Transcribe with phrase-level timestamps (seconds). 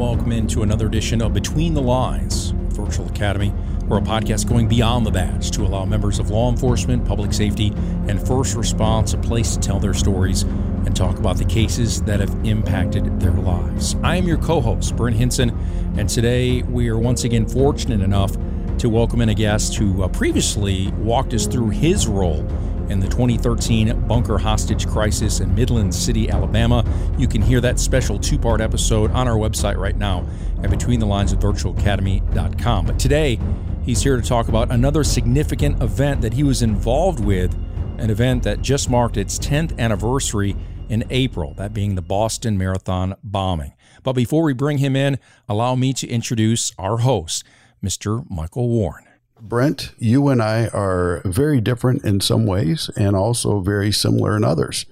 [0.00, 3.52] welcome into another edition of Between the Lines Virtual Academy.
[3.86, 7.74] We're a podcast going beyond the badge to allow members of law enforcement, public safety,
[8.08, 12.18] and first response a place to tell their stories and talk about the cases that
[12.18, 13.94] have impacted their lives.
[14.02, 15.50] I am your co host, Brent Hinson,
[15.98, 18.34] and today we are once again fortunate enough
[18.78, 22.40] to welcome in a guest who uh, previously walked us through his role
[22.90, 26.84] in the 2013 bunker hostage crisis in Midland City, Alabama.
[27.16, 30.26] You can hear that special two part episode on our website right now
[30.62, 32.86] at betweenthelines@virtualacademy.com.
[32.86, 33.38] But today,
[33.82, 37.56] he's here to talk about another significant event that he was involved with,
[37.98, 40.56] an event that just marked its 10th anniversary
[40.88, 43.72] in April, that being the Boston Marathon bombing.
[44.02, 47.44] But before we bring him in, allow me to introduce our host,
[47.84, 48.28] Mr.
[48.28, 49.04] Michael Warren.
[49.42, 54.44] Brent, you and I are very different in some ways and also very similar in
[54.44, 54.86] others.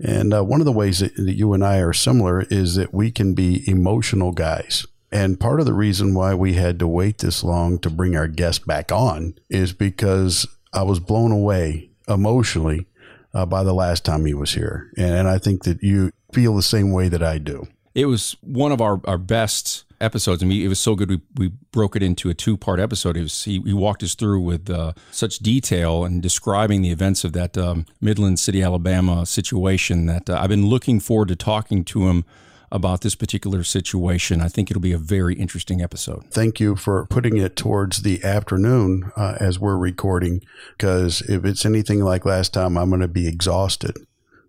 [0.00, 2.92] And uh, one of the ways that, that you and I are similar is that
[2.92, 4.86] we can be emotional guys.
[5.12, 8.26] And part of the reason why we had to wait this long to bring our
[8.26, 12.86] guest back on is because I was blown away emotionally
[13.32, 14.90] uh, by the last time he was here.
[14.96, 17.68] And, and I think that you feel the same way that I do.
[17.94, 20.42] It was one of our, our best episodes.
[20.42, 23.16] I mean, it was so good we, we broke it into a two part episode.
[23.16, 27.24] It was he, he walked us through with uh, such detail and describing the events
[27.24, 31.84] of that um, Midland City, Alabama situation that uh, I've been looking forward to talking
[31.86, 32.24] to him
[32.70, 34.40] about this particular situation.
[34.40, 36.24] I think it'll be a very interesting episode.
[36.30, 40.42] Thank you for putting it towards the afternoon uh, as we're recording,
[40.76, 43.96] because if it's anything like last time, I'm going to be exhausted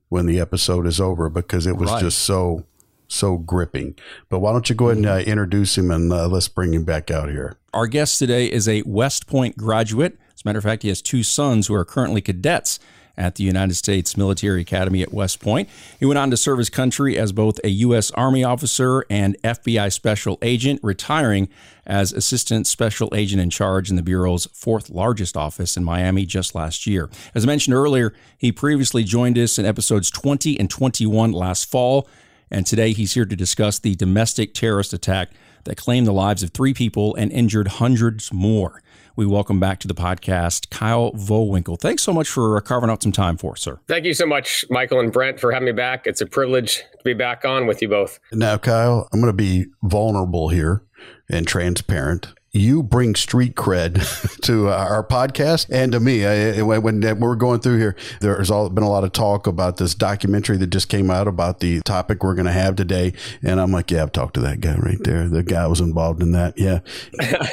[0.10, 2.02] when the episode is over because it was right.
[2.02, 2.66] just so
[3.16, 3.96] so gripping.
[4.30, 6.84] But why don't you go ahead and uh, introduce him and uh, let's bring him
[6.84, 7.58] back out here.
[7.74, 10.18] Our guest today is a West Point graduate.
[10.34, 12.80] As a matter of fact, he has two sons who are currently cadets
[13.18, 15.70] at the United States Military Academy at West Point.
[16.00, 18.12] He went on to serve his country as both a U.S.
[18.12, 21.50] Army officer and FBI special agent, retiring
[21.86, 26.56] as Assistant Special Agent in Charge in the Bureau's fourth largest office in Miami just
[26.56, 27.10] last year.
[27.34, 32.08] As I mentioned earlier, he previously joined us in episodes 20 and 21 last fall
[32.56, 35.32] and today he's here to discuss the domestic terrorist attack
[35.66, 38.82] that claimed the lives of three people and injured hundreds more.
[39.18, 41.78] We welcome back to the podcast Kyle Vowinkel.
[41.78, 43.82] Thanks so much for carving out some time for us, sir.
[43.90, 46.08] Thank you so much, Michael and Brent, for having me back.
[46.08, 48.22] It's a privilege to be back on with you both.
[48.32, 50.82] Now, Kyle, I'm going to be vulnerable here
[51.30, 56.26] and transparent you bring street cred to our podcast and to me.
[56.26, 59.94] I, when we're going through here, there's all, been a lot of talk about this
[59.94, 63.14] documentary that just came out about the topic we're going to have today.
[63.44, 65.28] And I'm like, yeah, I've talked to that guy right there.
[65.28, 66.58] The guy was involved in that.
[66.58, 66.80] Yeah.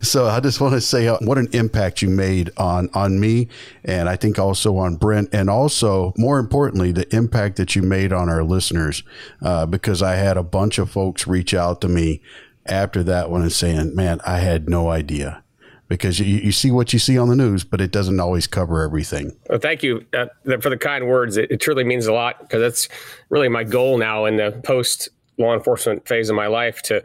[0.00, 3.48] so I just want to say uh, what an impact you made on on me,
[3.84, 8.12] and I think also on Brent, and also more importantly, the impact that you made
[8.12, 9.02] on our listeners,
[9.40, 12.20] uh, because I had a bunch of folks reach out to me
[12.68, 15.42] after that one and saying, man, I had no idea
[15.88, 18.82] because you, you see what you see on the news, but it doesn't always cover
[18.82, 19.36] everything.
[19.48, 20.26] Well, thank you uh,
[20.60, 21.36] for the kind words.
[21.36, 22.88] It, it truly means a lot because that's
[23.30, 25.08] really my goal now in the post
[25.38, 27.02] law enforcement phase of my life to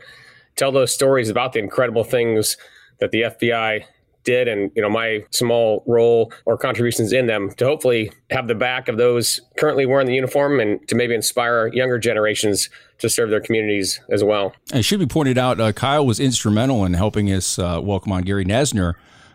[0.55, 2.57] tell those stories about the incredible things
[2.99, 3.85] that the FBI
[4.23, 8.55] did and you know my small role or contributions in them to hopefully have the
[8.55, 12.69] back of those currently wearing the uniform and to maybe inspire younger generations
[12.99, 14.53] to serve their communities as well.
[14.71, 18.11] And it should be pointed out, uh, Kyle was instrumental in helping us uh, welcome
[18.11, 18.93] on Gary Noesner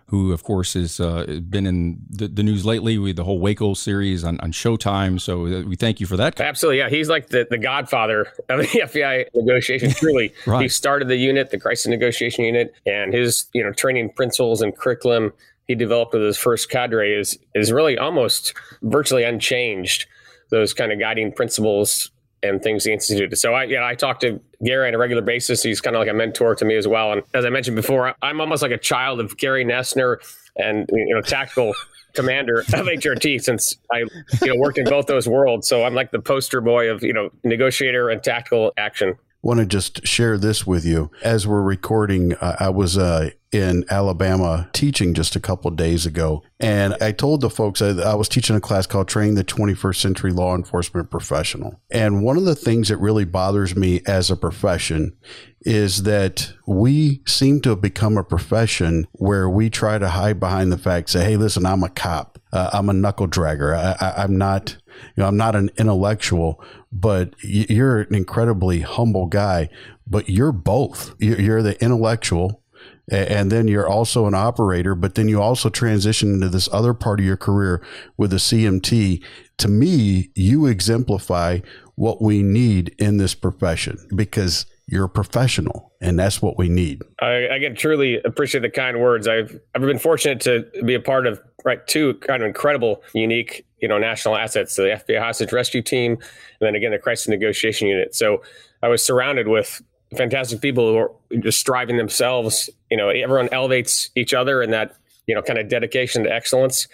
[0.08, 3.74] who of course has uh, been in the, the, news lately with the whole Waco
[3.74, 5.20] series on, on Showtime.
[5.20, 6.40] So uh, we thank you for that.
[6.40, 9.90] Absolutely, yeah, he's like the, the godfather of the FBI negotiation.
[9.90, 10.62] Truly, right.
[10.62, 14.76] he started the unit, the crisis negotiation unit, and his you know training principles and
[14.76, 15.32] curriculum
[15.68, 20.06] he developed with his first cadre is is really almost virtually unchanged.
[20.50, 22.10] Those kind of guiding principles
[22.42, 23.36] and things he instituted.
[23.36, 25.62] So I, yeah, I talked to Gary on a regular basis.
[25.62, 27.12] He's kind of like a mentor to me as well.
[27.12, 30.18] And as I mentioned before, I'm almost like a child of Gary Noesner
[30.56, 31.72] and you know tactical
[32.14, 33.98] commander of HRT since I
[34.42, 35.68] you know worked in both those worlds.
[35.68, 39.66] So I'm like the poster boy of you know negotiator and tactical action want to
[39.66, 41.10] just share this with you.
[41.22, 46.42] As we're recording, uh, I was uh, in Alabama teaching just a couple days ago.
[46.60, 49.96] And I told the folks I, I was teaching a class called Train the 21st
[49.96, 51.80] Century Law Enforcement Professional.
[51.90, 55.16] And one of the things that really bothers me as a profession
[55.62, 60.70] is that we seem to have become a profession where we try to hide behind
[60.70, 62.38] the fact, say, hey, listen, I'm a cop.
[62.52, 63.76] Uh, I'm a knuckle dragger.
[63.76, 64.76] I, am not,
[65.16, 69.68] you know, I'm not an intellectual, but you're an incredibly humble guy.
[70.06, 71.14] But you're both.
[71.18, 72.62] You're the intellectual
[73.10, 77.20] and then you're also an operator, but then you also transition into this other part
[77.20, 77.82] of your career
[78.16, 79.22] with the CMT.
[79.58, 81.60] To me, you exemplify
[81.96, 87.02] what we need in this profession because you're a professional, and that's what we need.
[87.20, 89.28] I, again truly appreciate the kind words.
[89.28, 93.66] I've I've been fortunate to be a part of right two kind of incredible, unique,
[93.82, 96.20] you know, national assets: the FBI hostage rescue team, and
[96.60, 98.14] then again the crisis negotiation unit.
[98.14, 98.42] So
[98.82, 99.82] I was surrounded with
[100.16, 102.70] fantastic people who are just striving themselves.
[102.90, 104.96] You know, everyone elevates each other in that
[105.26, 106.88] you know kind of dedication to excellence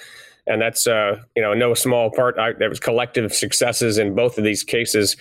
[0.47, 2.39] and that's uh, you know no small part.
[2.39, 5.17] I, there was collective successes in both of these cases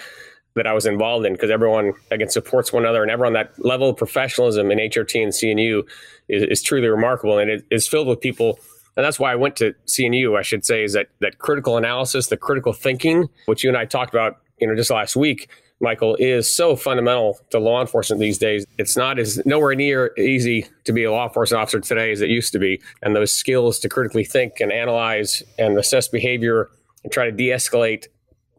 [0.55, 3.89] that I was involved in because everyone again supports one another and everyone that level
[3.89, 5.83] of professionalism in HRT and CNU
[6.27, 8.59] is, is truly remarkable and it is filled with people
[8.95, 10.37] and that's why I went to CNU.
[10.37, 13.85] I should say is that that critical analysis, the critical thinking, which you and I
[13.85, 15.49] talked about, you know, just last week,
[15.83, 18.65] Michael, is so fundamental to law enforcement these days.
[18.77, 22.29] It's not as nowhere near easy to be a law enforcement officer today as it
[22.29, 22.81] used to be.
[23.01, 26.71] And those skills to critically think and analyze and assess behavior
[27.03, 28.07] and try to de escalate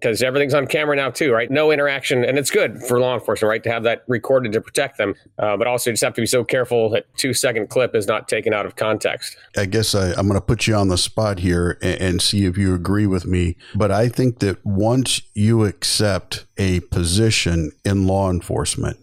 [0.05, 1.51] because everything's on camera now too, right?
[1.51, 4.99] No interaction, and it's good for law enforcement, right, to have that recorded to protect
[4.99, 5.15] them.
[5.39, 8.07] Uh, but also, you just have to be so careful that two second clip is
[8.07, 9.35] not taken out of context.
[9.57, 12.45] I guess I, am going to put you on the spot here and, and see
[12.45, 13.57] if you agree with me.
[13.75, 18.99] But I think that once you accept a position in law enforcement,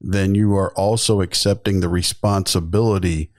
[0.00, 3.30] then you are also accepting the responsibility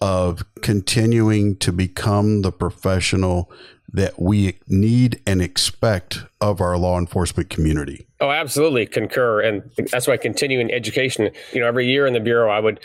[0.00, 3.50] of continuing to become the professional
[3.92, 8.06] that we need and expect of our law enforcement community.
[8.20, 11.30] Oh, absolutely concur, and that's why continuing education.
[11.52, 12.80] You know, every year in the bureau, I would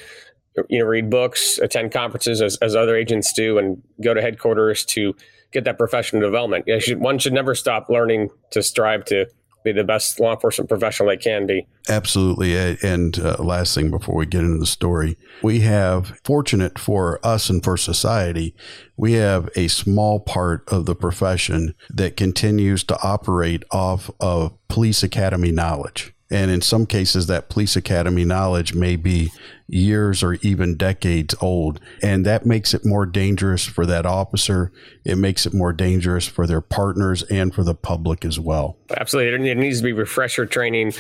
[0.70, 4.86] you know read books, attend conferences as, as other agents do, and go to headquarters
[4.86, 5.16] to
[5.52, 6.66] get that professional development.
[6.82, 9.28] Should, one should never stop learning to strive to
[9.64, 11.68] be the best law enforcement professional they can be.
[11.90, 12.56] Absolutely.
[12.82, 17.50] And uh, last thing before we get into the story, we have, fortunate for us
[17.50, 18.56] and for society,
[18.98, 25.04] we have a small part of the profession that continues to operate off of police
[25.04, 26.14] academy knowledge.
[26.32, 29.32] And in some cases, that police academy knowledge may be
[29.68, 31.80] years or even decades old.
[32.02, 34.72] And that makes it more dangerous for that officer.
[35.06, 38.78] It makes it more dangerous for their partners and for the public as well.
[38.98, 39.50] Absolutely.
[39.50, 40.94] It needs to be refresher training.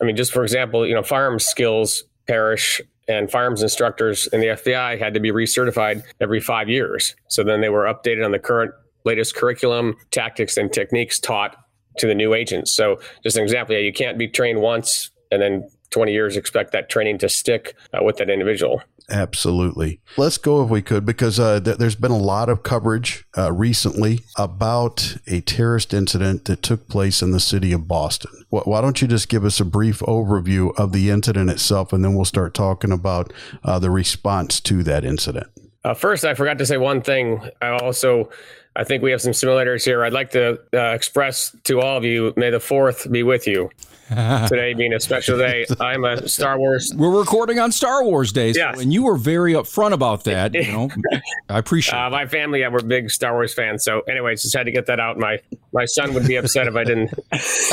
[0.00, 4.46] I mean, just for example, you know, firearms skills perish and firearms instructors in the
[4.46, 7.16] FBI had to be recertified every five years.
[7.28, 8.72] So then they were updated on the current
[9.04, 11.56] latest curriculum, tactics, and techniques taught
[11.98, 12.72] to the new agents.
[12.72, 16.72] So, just an example, yeah, you can't be trained once and then 20 years expect
[16.72, 18.82] that training to stick uh, with that individual.
[19.10, 20.00] Absolutely.
[20.16, 23.52] Let's go if we could, because uh, th- there's been a lot of coverage uh,
[23.52, 28.30] recently about a terrorist incident that took place in the city of Boston.
[28.50, 32.04] W- why don't you just give us a brief overview of the incident itself, and
[32.04, 33.32] then we'll start talking about
[33.64, 35.48] uh, the response to that incident?
[35.84, 37.40] Uh, first, I forgot to say one thing.
[37.60, 38.30] I also
[38.74, 40.04] I think we have some similarities here.
[40.04, 43.70] I'd like to uh, express to all of you, may the fourth be with you.
[44.08, 46.92] Today being a special day, I'm a Star Wars.
[46.96, 50.54] We're recording on Star Wars Day, so, and you were very upfront about that.
[50.54, 50.90] You know,
[51.48, 51.98] I appreciate.
[51.98, 53.84] Uh, my family, yeah, we're big Star Wars fans.
[53.84, 55.18] So, anyways, just had to get that out.
[55.18, 55.38] My
[55.72, 57.14] my son would be upset if I didn't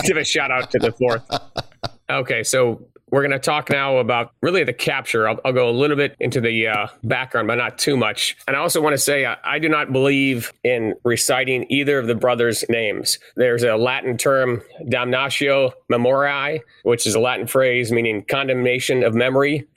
[0.06, 1.24] give a shout out to the fourth.
[2.10, 5.28] Okay, so we're going to talk now about really the capture.
[5.28, 8.38] I'll, I'll go a little bit into the uh, background, but not too much.
[8.48, 12.08] And I also want to say I, I, do not believe in reciting either of
[12.08, 13.20] the brothers' names.
[13.36, 19.68] There's a Latin term, damnatio memoriae, which is a Latin phrase meaning condemnation of memory,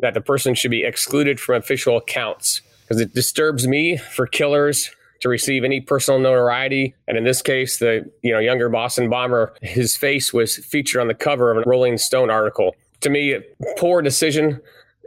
[0.00, 4.93] that the person should be excluded from official accounts because it disturbs me for killers
[5.20, 6.94] to receive any personal notoriety.
[7.08, 11.08] And in this case, the you know younger Boston bomber, his face was featured on
[11.08, 12.74] the cover of a Rolling Stone article.
[13.00, 13.42] To me, a
[13.78, 14.60] poor decision.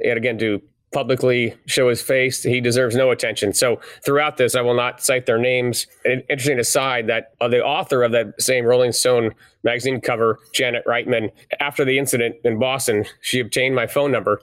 [0.04, 0.62] And again, to
[0.92, 3.54] publicly show his face, he deserves no attention.
[3.54, 5.88] So throughout this, I will not cite their names.
[6.06, 9.32] An interesting aside that uh, the author of that same Rolling Stone
[9.64, 14.42] magazine cover, Janet Reitman, after the incident in Boston, she obtained my phone number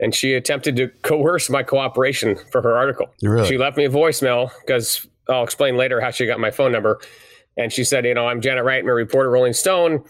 [0.00, 3.06] and she attempted to coerce my cooperation for her article.
[3.22, 3.48] Really?
[3.48, 7.00] She left me a voicemail because I'll explain later how she got my phone number.
[7.56, 10.04] And she said, you know, I'm Janet Wright, I'm a reporter, Rolling Stone,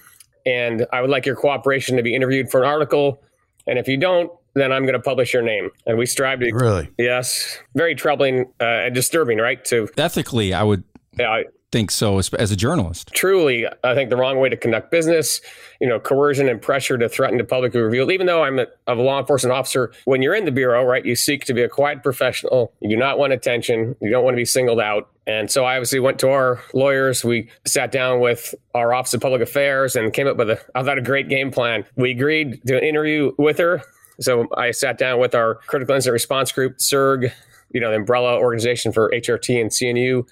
[0.47, 3.23] and I would like your cooperation to be interviewed for an article.
[3.67, 5.71] And if you don't, then I'm going to publish your name.
[5.87, 6.51] And we strive to.
[6.53, 6.89] Really?
[6.99, 7.59] Yes.
[7.75, 9.63] Very troubling uh, and disturbing, right?
[9.67, 10.85] To ethically, I would.
[11.19, 11.43] Yeah,
[11.75, 13.11] think so as, a journalist.
[13.15, 15.41] Truly, I think the wrong way to conduct business,
[15.81, 18.13] you know, coercion and pressure to threaten to publicly reveal.
[18.13, 21.17] Even though I'm a, a law enforcement officer, when you're in the bureau, right, you
[21.17, 22.73] seek to be a quiet professional.
[22.81, 23.97] You do not want attention.
[24.01, 25.11] You don't want to be singled out.
[25.27, 27.25] And so I obviously went to our lawyers.
[27.25, 30.85] We sat down with our Office of Public Affairs and came up with a, I
[30.85, 31.85] thought, a great game plan.
[31.97, 33.83] We agreed to an interview with her.
[34.21, 37.33] So I sat down with our critical incident response group, CIRG,
[37.73, 40.25] you know, the umbrella organization for HRT and CNU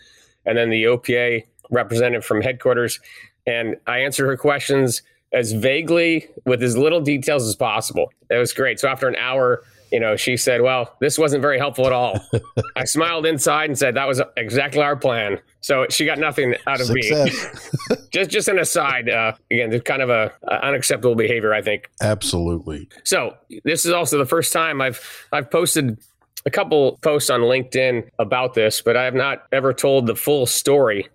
[0.47, 3.01] and then the OPA representative from headquarters.
[3.47, 5.03] And I answered her questions.
[5.33, 8.13] as vaguely with as little details as possible.
[8.29, 8.79] It was great.
[8.79, 12.21] So after an hour, you know, she said, "Well, this wasn't very helpful at all."
[12.77, 16.81] I smiled inside and said, "That was exactly our plan." So she got nothing out
[16.81, 17.71] of Success.
[17.91, 17.97] me.
[18.13, 19.09] just, just an aside.
[19.09, 21.89] Uh, again, it's kind of a, a unacceptable behavior, I think.
[22.03, 22.89] Absolutely.
[23.05, 25.99] So this is also the first time I've I've posted
[26.45, 30.47] a couple posts on LinkedIn about this, but I have not ever told the full
[30.47, 31.09] story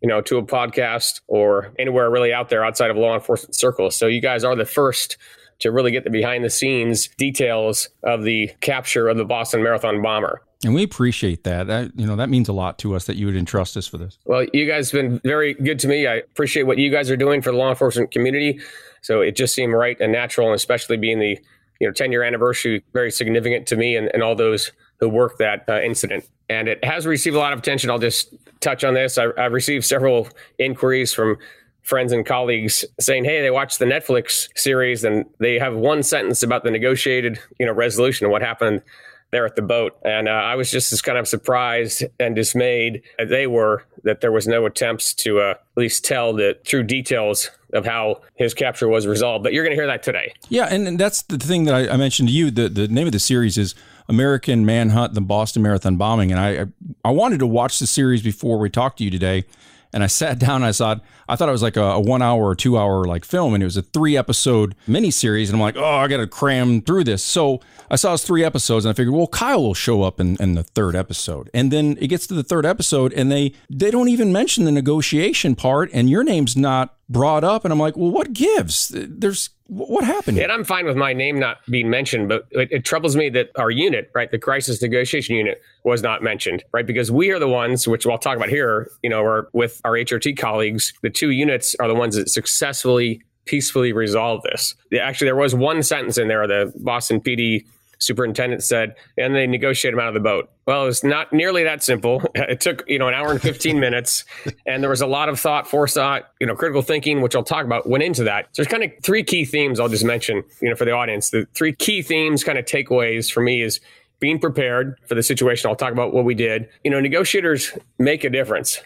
[0.00, 3.96] you know, to a podcast or anywhere really out there outside of law enforcement circles.
[3.96, 5.16] So you guys are the first
[5.60, 10.00] to really get the behind the scenes details of the capture of the Boston Marathon
[10.00, 10.40] bomber.
[10.64, 11.66] And we appreciate that.
[11.68, 11.92] that.
[11.98, 14.18] You know, that means a lot to us that you would entrust us for this.
[14.24, 16.06] Well, you guys have been very good to me.
[16.06, 18.60] I appreciate what you guys are doing for the law enforcement community.
[19.02, 21.38] So it just seemed right and natural, and especially being the
[21.80, 24.70] you know 10 year anniversary, very significant to me and, and all those
[25.00, 26.24] who worked that uh, incident.
[26.48, 27.90] And it has received a lot of attention.
[27.90, 29.18] I'll just touch on this.
[29.18, 31.38] I, I've received several inquiries from
[31.82, 36.42] friends and colleagues saying, "Hey, they watched the Netflix series and they have one sentence
[36.42, 38.82] about the negotiated, you know, resolution of what happened
[39.30, 43.02] there at the boat." And uh, I was just as kind of surprised and dismayed
[43.18, 46.82] as they were that there was no attempts to uh, at least tell the true
[46.82, 49.42] details of how his capture was resolved.
[49.42, 50.34] But you're going to hear that today.
[50.48, 52.50] Yeah, and, and that's the thing that I, I, mentioned to you.
[52.50, 53.74] The the name of the series is
[54.08, 56.66] American Manhunt: The Boston Marathon Bombing, and I I,
[57.06, 59.44] I wanted to watch the series before we talked to you today
[59.92, 60.96] and I sat down and I saw
[61.30, 63.62] I thought it was like a, a, one hour or two hour like film and
[63.62, 67.22] it was a three episode miniseries and I'm like, oh, I gotta cram through this.
[67.22, 70.36] So I saw it's three episodes and I figured, well, Kyle will show up in,
[70.40, 71.48] in the third episode.
[71.54, 74.72] And then it gets to the third episode and they they don't even mention the
[74.72, 78.88] negotiation part and your name's not brought up and I'm like, well, what gives?
[78.92, 80.36] There's what happened?
[80.36, 83.28] Yeah, and I'm fine with my name not being mentioned, but it, it, troubles me
[83.30, 87.38] that our unit, right, the crisis negotiation unit, was not mentioned, right, because we are
[87.38, 90.92] the ones, which I'll talk about here, you know, are with our HRT colleagues.
[91.02, 94.74] The two units are the ones that successfully, peacefully resolve this.
[94.98, 96.46] Actually, there was one sentence in there.
[96.46, 97.66] The Boston PD
[97.98, 100.50] superintendent said, and they negotiate him out of the boat.
[100.66, 102.22] Well, it's not nearly that simple.
[102.34, 104.24] It took, you know, an hour and 15 minutes.
[104.66, 107.66] And there was a lot of thought, forethought, you know, critical thinking, which I'll talk
[107.66, 108.46] about, went into that.
[108.52, 111.28] So there's kind of three key themes I'll just mention, you know, for the audience.
[111.30, 113.78] The three key themes, kind of takeaways for me is
[114.20, 115.68] being prepared for the situation.
[115.68, 116.68] I'll talk about what we did.
[116.82, 118.80] You know, negotiators make a difference.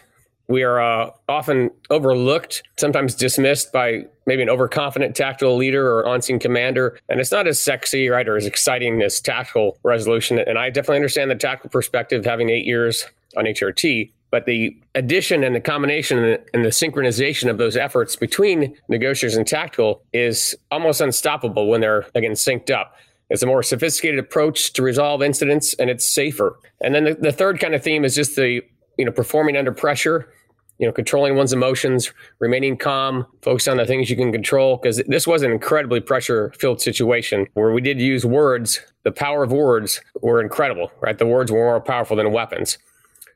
[0.47, 6.39] We are uh, often overlooked, sometimes dismissed by maybe an overconfident tactical leader or on-scene
[6.39, 10.39] commander, and it's not as sexy, right, or as exciting as tactical resolution.
[10.39, 14.11] And I definitely understand the tactical perspective, having eight years on HRT.
[14.31, 18.75] But the addition and the combination and the, and the synchronization of those efforts between
[18.89, 22.97] negotiators and tactical is almost unstoppable when they're again synced up.
[23.29, 26.59] It's a more sophisticated approach to resolve incidents, and it's safer.
[26.81, 28.61] And then the, the third kind of theme is just the
[28.97, 30.29] you know performing under pressure
[30.77, 34.77] you know, controlling one's emotions, remaining calm, focus on the things you can control.
[34.77, 38.81] Because this was an incredibly pressure filled situation where we did use words.
[39.03, 41.17] The power of words were incredible, right?
[41.17, 42.77] The words were more powerful than weapons.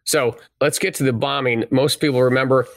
[0.03, 1.65] So let's get to the bombing.
[1.72, 2.67] Most people remember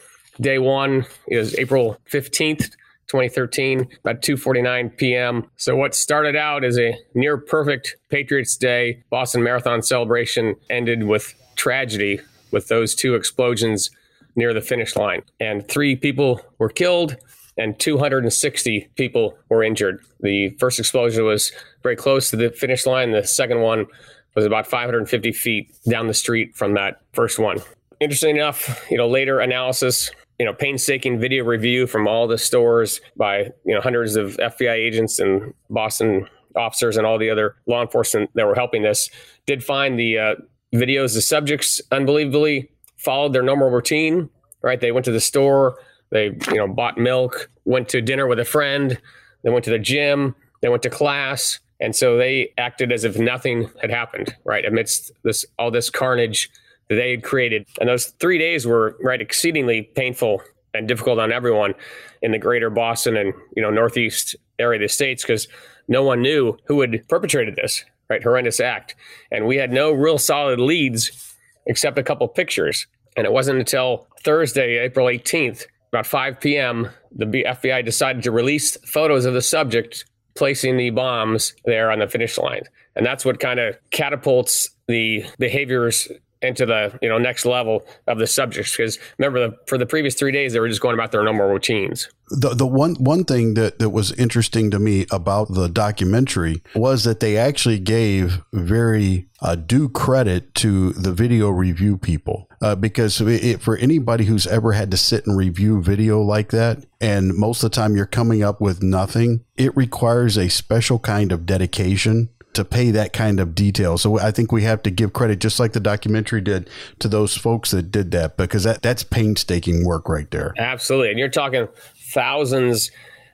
[0.41, 2.71] day one is April 15th,
[3.09, 5.51] 2013, about 2:49 p.m.
[5.57, 11.35] So what started out as a near perfect Patriots Day Boston Marathon celebration ended with
[11.57, 13.91] tragedy with those two explosions
[14.37, 15.23] near the finish line.
[15.41, 17.17] And three people were killed
[17.59, 20.03] and 260 people were injured.
[20.21, 23.13] The first explosion was very close to the finish line.
[23.13, 23.87] The second one
[24.35, 27.59] was about 550 feet down the street from that first one.
[28.01, 33.01] Interesting enough, you know, later analysis, you know, painstaking video review from all the stores
[33.17, 37.83] by, you know, hundreds of FBI agents and Boston officers and all the other law
[37.83, 39.11] enforcement that were helping this
[39.47, 40.35] did find the uh,
[40.75, 41.15] videos.
[41.15, 42.71] The subjects unbelievably
[43.03, 44.31] followed their normal routine,
[44.63, 44.81] right?
[44.81, 45.79] They went to the store,
[46.11, 48.99] they, you know, bought milk, went to dinner with a friend,
[49.43, 51.59] they went to the gym, they went to class.
[51.81, 54.65] And so they acted as if nothing had happened, right?
[54.65, 56.49] Amidst this all this carnage
[56.89, 57.67] that they had created.
[57.81, 60.43] And those three days were right exceedingly painful
[60.75, 61.75] and difficult on everyone
[62.23, 65.49] in the greater Boston and you know northeast area of the states because
[65.89, 68.95] no one knew who had perpetrated this right horrendous act,
[69.31, 71.35] and we had no real solid leads
[71.67, 72.87] except a couple pictures.
[73.17, 78.77] And it wasn't until Thursday, April 18th, about 5 p.m., the FBI decided to release
[78.87, 82.63] photos of the subject placing the bombs there on the finish line.
[82.97, 86.09] And that's what kind of catapults the behaviors
[86.43, 88.77] into the you know next level of the subjects.
[88.77, 91.49] Because remember the, for the previous three days they were just going about their normal
[91.49, 92.09] routines.
[92.29, 97.05] The the one one thing that, that was interesting to me about the documentary was
[97.05, 102.49] that they actually gave very uh, due credit to the video review people.
[102.61, 106.87] Uh, because it, for anybody who's ever had to sit and review video like that
[107.01, 111.33] and most of the time you're coming up with nothing it requires a special kind
[111.33, 113.99] of dedication to pay that kind of detail.
[113.99, 116.69] So I think we have to give credit, just like the documentary did,
[116.99, 120.55] to those folks that did that because that, that's painstaking work right there.
[120.59, 121.11] Absolutely.
[121.11, 122.91] And you're talking thousands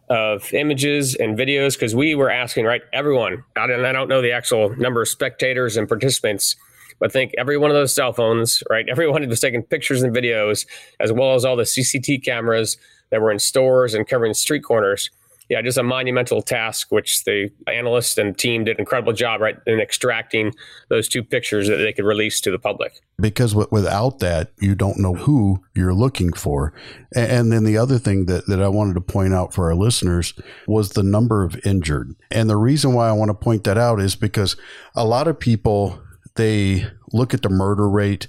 [0.08, 4.22] of images and videos because we were asking, right, everyone, I don't, I don't know
[4.22, 6.56] the actual number of spectators and participants,
[6.98, 10.66] but think every one of those cell phones, right, everyone was taking pictures and videos,
[11.00, 12.78] as well as all the CCT cameras
[13.10, 15.10] that were in stores and covering street corners
[15.48, 19.56] yeah, just a monumental task, which the analysts and team did an incredible job, right,
[19.66, 20.54] in extracting
[20.90, 22.92] those two pictures that they could release to the public.
[23.18, 26.74] Because without that, you don't know who you're looking for.
[27.16, 30.34] And then the other thing that, that I wanted to point out for our listeners
[30.66, 32.14] was the number of injured.
[32.30, 34.56] And the reason why I want to point that out is because
[34.94, 36.00] a lot of people,
[36.36, 38.28] they look at the murder rate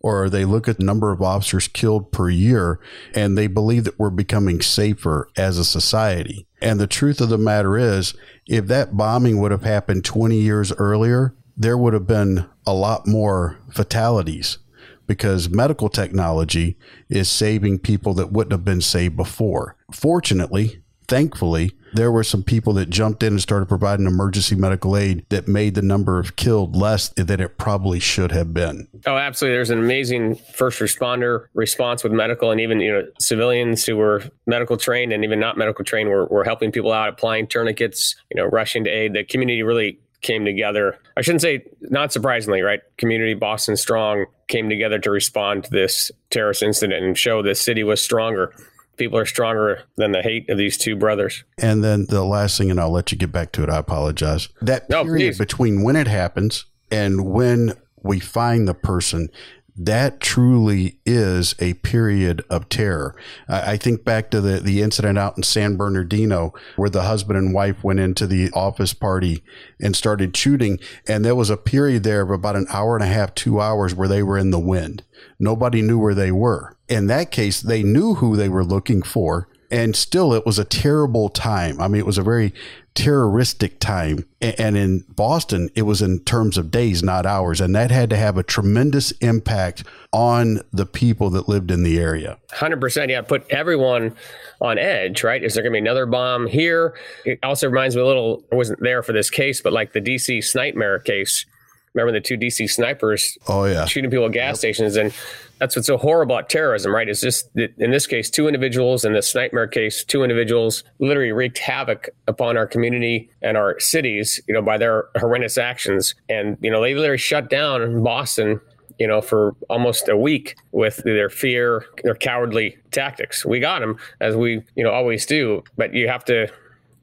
[0.00, 2.80] or they look at the number of officers killed per year
[3.14, 6.46] and they believe that we're becoming safer as a society.
[6.60, 8.14] And the truth of the matter is,
[8.46, 13.06] if that bombing would have happened 20 years earlier, there would have been a lot
[13.06, 14.58] more fatalities
[15.06, 16.78] because medical technology
[17.08, 19.76] is saving people that wouldn't have been saved before.
[19.92, 25.24] Fortunately, thankfully, there were some people that jumped in and started providing emergency medical aid
[25.28, 28.88] that made the number of killed less than it probably should have been.
[29.06, 29.56] Oh, absolutely.
[29.56, 34.22] There's an amazing first responder response with medical and even, you know, civilians who were
[34.46, 38.40] medical trained and even not medical trained were, were helping people out, applying tourniquets, you
[38.40, 39.14] know, rushing to aid.
[39.14, 40.98] The community really came together.
[41.16, 42.80] I shouldn't say not surprisingly, right?
[42.98, 47.84] Community Boston Strong came together to respond to this terrorist incident and show the city
[47.84, 48.52] was stronger
[49.00, 51.42] people are stronger than the hate of these two brothers.
[51.58, 53.70] And then the last thing, and I'll let you get back to it.
[53.70, 54.48] I apologize.
[54.60, 59.30] That period no, between when it happens and when we find the person
[59.76, 63.14] that truly is a period of terror.
[63.48, 67.54] I think back to the, the incident out in San Bernardino where the husband and
[67.54, 69.42] wife went into the office party
[69.80, 70.78] and started shooting.
[71.06, 73.94] And there was a period there of about an hour and a half, two hours
[73.94, 75.04] where they were in the wind.
[75.38, 76.76] Nobody knew where they were.
[76.88, 79.48] In that case, they knew who they were looking for.
[79.70, 81.80] And still, it was a terrible time.
[81.80, 82.52] I mean, it was a very
[82.94, 84.26] terroristic time.
[84.40, 87.60] And in Boston, it was in terms of days, not hours.
[87.60, 91.98] And that had to have a tremendous impact on the people that lived in the
[91.98, 92.38] area.
[92.52, 93.08] 100%.
[93.08, 93.22] Yeah.
[93.22, 94.16] Put everyone
[94.60, 95.42] on edge, right?
[95.42, 96.94] Is there going to be another bomb here?
[97.24, 100.00] It also reminds me a little, I wasn't there for this case, but like the
[100.00, 101.46] DC Snipe case.
[101.94, 103.36] Remember the two DC snipers?
[103.48, 103.84] Oh, yeah.
[103.84, 104.56] Shooting people at gas yep.
[104.56, 104.96] stations.
[104.96, 105.12] And
[105.58, 107.08] that's what's so horrible about terrorism, right?
[107.08, 111.32] It's just that in this case, two individuals, in this nightmare case, two individuals literally
[111.32, 116.14] wreaked havoc upon our community and our cities, you know, by their horrendous actions.
[116.28, 118.60] And, you know, they literally shut down Boston,
[118.98, 123.44] you know, for almost a week with their fear, their cowardly tactics.
[123.44, 126.48] We got them as we, you know, always do, but you have to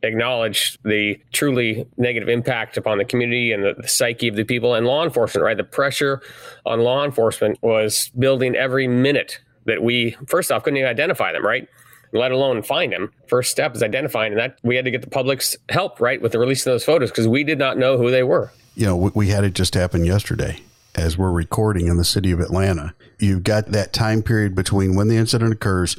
[0.04, 4.74] acknowledge the truly negative impact upon the community and the, the, psyche of the people
[4.74, 5.58] and law enforcement, right?
[5.58, 6.22] The pressure
[6.66, 11.46] on law enforcement was building every minute that we, first off, couldn't even identify them,
[11.46, 11.68] right?
[12.14, 13.12] Let alone find them.
[13.28, 16.32] First step is identifying, and that we had to get the public's help, right, with
[16.32, 18.52] the release of those photos because we did not know who they were.
[18.76, 20.62] You know, we had it just happen yesterday
[20.96, 22.94] as we're recording in the city of Atlanta.
[23.20, 25.98] You've got that time period between when the incident occurs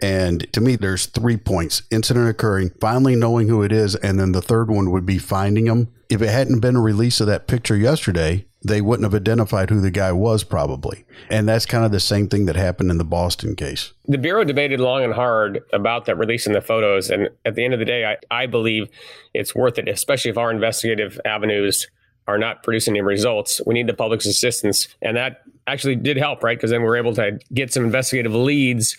[0.00, 4.32] and to me, there's three points incident occurring, finally knowing who it is, and then
[4.32, 5.88] the third one would be finding him.
[6.08, 9.80] If it hadn't been a release of that picture yesterday, they wouldn't have identified who
[9.80, 11.04] the guy was, probably.
[11.30, 13.92] And that's kind of the same thing that happened in the Boston case.
[14.06, 17.10] The Bureau debated long and hard about that releasing the photos.
[17.10, 18.88] And at the end of the day, I, I believe
[19.32, 21.86] it's worth it, especially if our investigative avenues
[22.26, 23.60] are not producing any results.
[23.66, 24.88] We need the public's assistance.
[25.00, 26.56] And that actually did help, right?
[26.56, 28.96] Because then we're able to get some investigative leads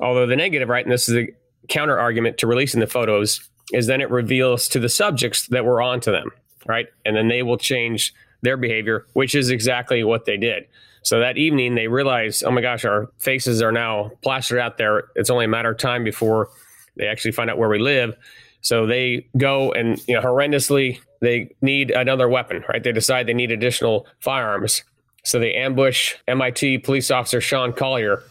[0.00, 1.28] Although the negative, right, and this is a
[1.68, 5.82] counter argument to releasing the photos, is then it reveals to the subjects that we're
[5.82, 6.30] on to them,
[6.66, 6.86] right?
[7.04, 10.66] And then they will change their behavior, which is exactly what they did.
[11.02, 15.04] So that evening, they realize, oh my gosh, our faces are now plastered out there.
[15.14, 16.48] It's only a matter of time before
[16.96, 18.16] they actually find out where we live.
[18.60, 22.82] So they go and, you know, horrendously, they need another weapon, right?
[22.82, 24.82] They decide they need additional firearms.
[25.24, 28.22] So they ambush MIT police officer Sean Collier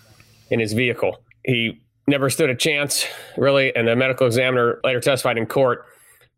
[0.51, 3.05] in his vehicle he never stood a chance,
[3.37, 3.75] really.
[3.75, 5.85] And the medical examiner later testified in court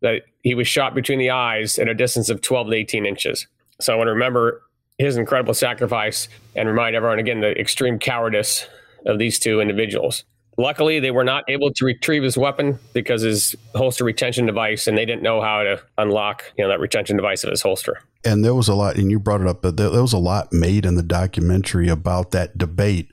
[0.02, 3.46] that he was shot between the eyes at a distance of 12 to 18 inches.
[3.80, 4.62] So I want to remember
[4.98, 8.66] his incredible sacrifice and remind everyone again the extreme cowardice
[9.06, 10.24] of these two individuals.
[10.58, 14.98] Luckily, they were not able to retrieve his weapon because his holster retention device, and
[14.98, 18.00] they didn't know how to unlock you know that retention device of his holster.
[18.24, 20.18] And there was a lot, and you brought it up, but there, there was a
[20.18, 23.12] lot made in the documentary about that debate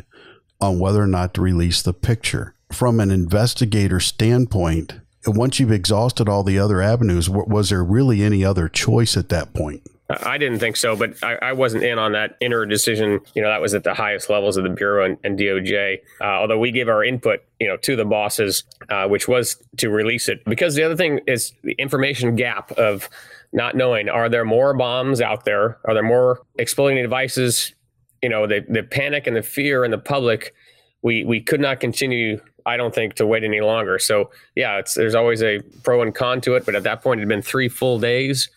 [0.61, 2.53] on whether or not to release the picture.
[2.71, 8.43] From an investigator standpoint, once you've exhausted all the other avenues, was there really any
[8.45, 9.81] other choice at that point?
[10.09, 13.19] I didn't think so, but I, I, wasn't in on that inner decision.
[13.35, 15.99] You know, that was at the highest levels of the bureau and, and DOJ.
[16.19, 19.89] Uh, although we gave our input, you know, to the bosses, uh, which was to
[19.89, 20.43] release it.
[20.45, 23.07] Because the other thing is the information gap of
[23.53, 25.77] not knowing: are there more bombs out there?
[25.85, 27.75] Are there more exploding devices?
[28.21, 30.53] You know, the the panic and the fear in the public.
[31.01, 33.99] We we could not continue I don't think to wait any longer.
[33.99, 37.23] So yeah, there's always a pro and con to it, but at that point it
[37.23, 38.49] had been three full days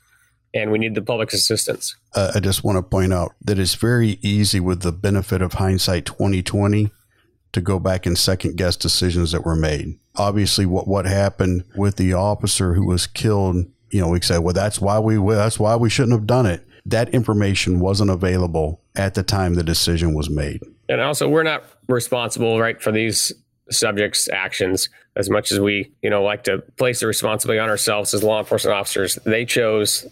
[0.54, 1.96] and we need the public's assistance.
[2.14, 5.54] Uh, I just want to point out that it's very easy with the benefit of
[5.54, 6.90] hindsight 2020
[7.52, 9.98] to go back and second guess decisions that were made.
[10.16, 14.54] Obviously, what what happened with the officer who was killed, you know, we say, well,
[14.54, 16.66] that's why we that's why we shouldn't have done it.
[16.84, 20.60] That information wasn't available at the time the decision was made.
[20.88, 23.32] And also, we're not responsible, right, for these
[23.70, 28.12] subjects' actions as much as we, you know, like to place the responsibility on ourselves
[28.14, 29.18] as law enforcement officers.
[29.24, 30.06] They chose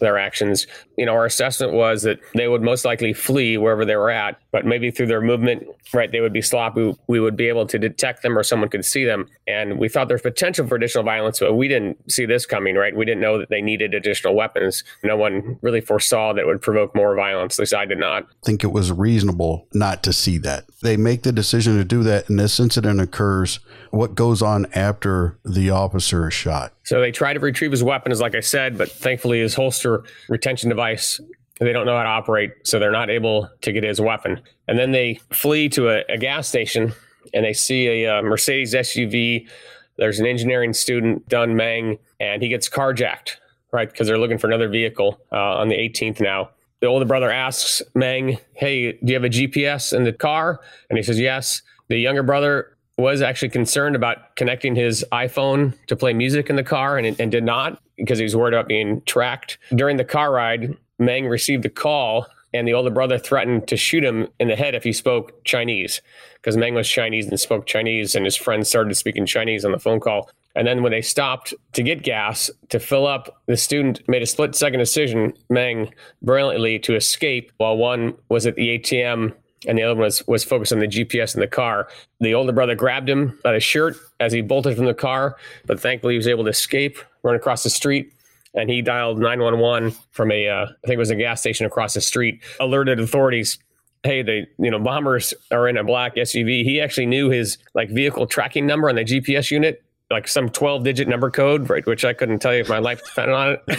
[0.00, 0.66] their actions.
[0.96, 4.40] You know, our assessment was that they would most likely flee wherever they were at,
[4.52, 6.94] but maybe through their movement, right, they would be sloppy.
[7.06, 9.26] We would be able to detect them or someone could see them.
[9.46, 12.94] And we thought there's potential for additional violence, but we didn't see this coming, right?
[12.96, 14.84] We didn't know that they needed additional weapons.
[15.02, 17.58] No one really foresaw that would provoke more violence.
[17.58, 18.24] At least I did not.
[18.24, 20.64] I think it was reasonable not to see that.
[20.82, 25.38] They make the decision to do that, and this incident occurs what goes on after
[25.44, 26.72] the officer is shot?
[26.84, 30.04] So they try to retrieve his weapon, as like I said, but thankfully his holster
[30.28, 31.20] retention device
[31.60, 34.40] they don't know how to operate, so they're not able to get his weapon.
[34.68, 36.92] And then they flee to a, a gas station
[37.34, 39.48] and they see a, a, uh, Mercedes SUV.
[39.96, 43.36] There's an engineering student, Dun Meng, and he gets carjacked,
[43.72, 43.90] right?
[43.90, 46.50] Because they're looking for another vehicle uh, on the 18th now.
[46.80, 50.60] The older brother asks Meng, Hey, do you have a GPS in the car?
[50.88, 51.62] And he says, Yes.
[51.88, 56.64] The younger brother was actually concerned about connecting his iPhone to play music in the
[56.64, 59.58] car and, and did not because he was worried about being tracked.
[59.74, 64.04] During the car ride, Meng received a call and the older brother threatened to shoot
[64.04, 66.00] him in the head if he spoke Chinese
[66.36, 69.78] because Meng was Chinese and spoke Chinese, and his friends started speaking Chinese on the
[69.78, 70.30] phone call.
[70.54, 74.26] And then when they stopped to get gas to fill up, the student made a
[74.26, 79.34] split second decision, Meng, brilliantly to escape while one was at the ATM
[79.66, 81.88] and the other one was, was focused on the GPS in the car.
[82.20, 85.80] The older brother grabbed him by his shirt as he bolted from the car, but
[85.80, 88.12] thankfully he was able to escape, run across the street,
[88.54, 91.94] and he dialed 911 from a, uh, I think it was a gas station across
[91.94, 93.58] the street, alerted authorities.
[94.04, 96.62] Hey, the you know bombers are in a black SUV.
[96.62, 100.84] He actually knew his like vehicle tracking number on the GPS unit like some 12
[100.84, 103.78] digit number code, right, which I couldn't tell you if my life depended on it.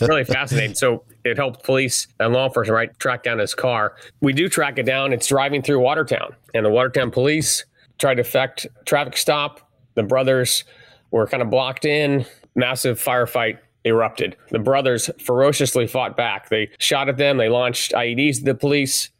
[0.00, 0.74] really fascinating.
[0.74, 3.96] So it helped police and law enforcement, right, track down his car.
[4.20, 5.12] We do track it down.
[5.12, 7.66] It's driving through Watertown, and the Watertown police
[7.98, 9.60] tried to effect traffic stop.
[9.94, 10.64] The brothers
[11.10, 12.24] were kind of blocked in.
[12.54, 14.36] Massive firefight erupted.
[14.50, 16.48] The brothers ferociously fought back.
[16.48, 17.36] They shot at them.
[17.36, 19.10] They launched IEDs at the police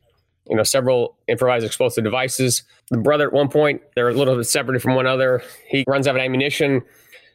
[0.49, 2.63] you know, several improvised explosive devices.
[2.91, 5.43] The brother, at one point, they're a little bit separated from one another.
[5.69, 6.83] He runs out of ammunition.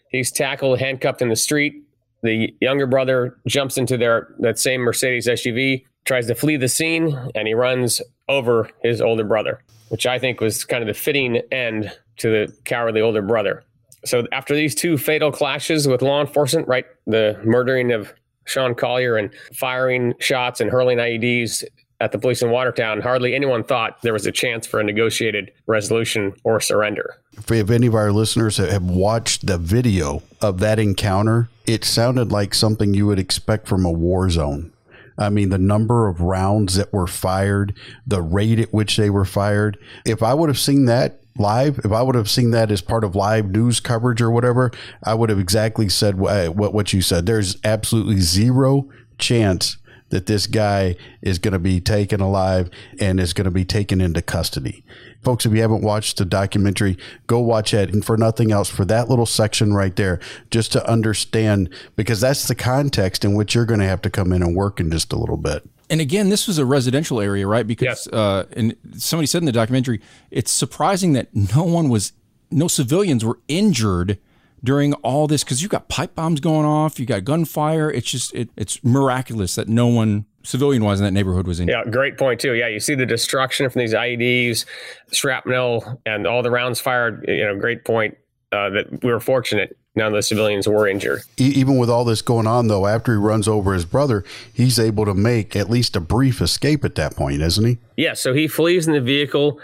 [0.10, 1.84] He's tackled, handcuffed in the street.
[2.24, 7.18] The younger brother jumps into their that same Mercedes SUV, tries to flee the scene,
[7.36, 11.38] and he runs over his older brother, which I think was kind of the fitting
[11.52, 13.64] end to the cowardly older brother.
[14.06, 18.14] So after these two fatal clashes with law enforcement, right, the murdering of
[18.46, 21.64] Sean Collier and firing shots and hurling IEDs
[22.00, 25.52] at the police in Watertown, hardly anyone thought there was a chance for a negotiated
[25.66, 27.16] resolution or surrender.
[27.50, 32.54] If any of our listeners have watched the video of that encounter, it sounded like
[32.54, 34.72] something you would expect from a war zone.
[35.18, 39.26] I mean, the number of rounds that were fired, the rate at which they were
[39.26, 39.80] fired.
[40.06, 43.04] If I would have seen that live, if I would have seen that as part
[43.04, 44.72] of live news coverage or whatever,
[45.04, 47.26] I would have exactly said what, what you said.
[47.26, 49.78] There's absolutely zero chance
[50.10, 54.00] that this guy is going to be taken alive and is going to be taken
[54.02, 54.84] into custody.
[55.22, 57.92] Folks, if you haven't watched the documentary, go watch it.
[57.92, 60.20] And for nothing else, for that little section right there,
[60.52, 64.32] just to understand, because that's the context in which you're going to have to come
[64.32, 65.68] in and work in just a little bit.
[65.90, 67.66] And again, this was a residential area, right?
[67.66, 68.08] Because, yes.
[68.08, 72.14] uh, and somebody said in the documentary, it's surprising that no one was,
[72.52, 74.20] no civilians were injured
[74.64, 77.92] during all this because you got pipe bombs going off, you got gunfire.
[77.92, 81.68] It's just it, it's miraculous that no one civilian wise in that neighborhood was in.
[81.68, 82.54] Yeah, great point too.
[82.54, 84.66] Yeah, you see the destruction from these IEDs,
[85.12, 87.26] shrapnel, and all the rounds fired.
[87.28, 88.18] You know, great point.
[88.54, 91.24] Uh, that we were fortunate none of the civilians were injured.
[91.38, 95.04] Even with all this going on, though, after he runs over his brother, he's able
[95.04, 97.78] to make at least a brief escape at that point, isn't he?
[97.98, 98.14] Yeah.
[98.14, 99.60] So he flees in the vehicle.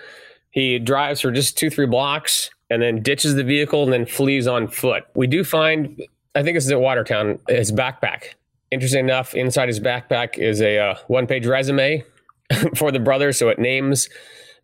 [0.50, 4.48] He drives for just two, three blocks and then ditches the vehicle and then flees
[4.48, 5.04] on foot.
[5.14, 6.02] We do find,
[6.34, 8.34] I think this is at Watertown, his backpack.
[8.72, 12.04] Interesting enough, inside his backpack is a uh, one page resume
[12.76, 13.38] for the brothers.
[13.38, 14.10] So it names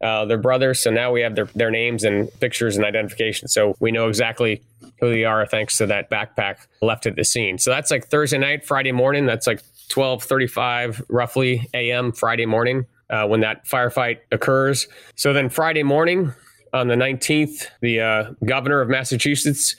[0.02, 0.82] uh, their brothers.
[0.82, 3.48] So now we have their, their names and pictures and identification.
[3.48, 4.64] So we know exactly
[5.00, 7.60] who they are thanks to that backpack left at the scene.
[7.60, 9.28] So that's like Thursday night, Friday morning.
[9.28, 12.12] That's like 12:35 roughly a.m.
[12.12, 14.88] Friday morning uh, when that firefight occurs.
[15.16, 16.34] So then Friday morning
[16.74, 19.76] on the 19th, the uh, governor of Massachusetts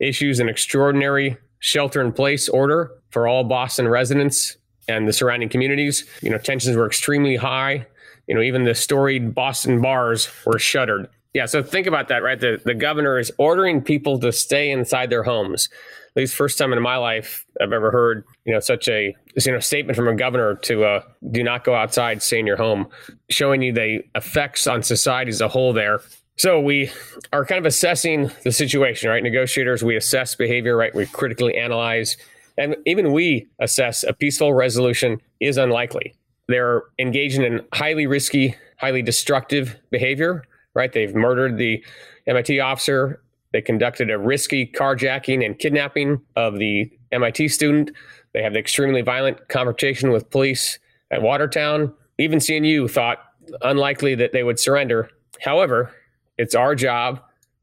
[0.00, 4.56] issues an extraordinary shelter in place order for all Boston residents
[4.88, 6.04] and the surrounding communities.
[6.22, 7.86] You know, tensions were extremely high.
[8.26, 11.08] You know, even the storied Boston bars were shuttered.
[11.32, 12.40] Yeah, so think about that, right?
[12.40, 15.68] The the governor is ordering people to stay inside their homes.
[16.16, 19.52] At least first time in my life I've ever heard, you know, such a you
[19.52, 22.88] know statement from a governor to uh, do not go outside, stay in your home,
[23.28, 26.00] showing you the effects on society as a whole there.
[26.36, 26.90] So we
[27.32, 29.22] are kind of assessing the situation, right?
[29.22, 30.94] Negotiators, we assess behavior, right?
[30.94, 32.16] We critically analyze,
[32.58, 36.14] and even we assess a peaceful resolution is unlikely.
[36.48, 40.44] They're engaging in highly risky, highly destructive behavior
[40.76, 40.92] right?
[40.92, 41.82] They've murdered the
[42.26, 43.22] MIT officer.
[43.52, 47.90] They conducted a risky carjacking and kidnapping of the MIT student.
[48.34, 50.78] They have the extremely violent confrontation with police
[51.10, 51.94] at Watertown.
[52.18, 53.24] Even CNU thought
[53.62, 55.08] unlikely that they would surrender.
[55.40, 55.90] However,
[56.38, 57.20] it's our job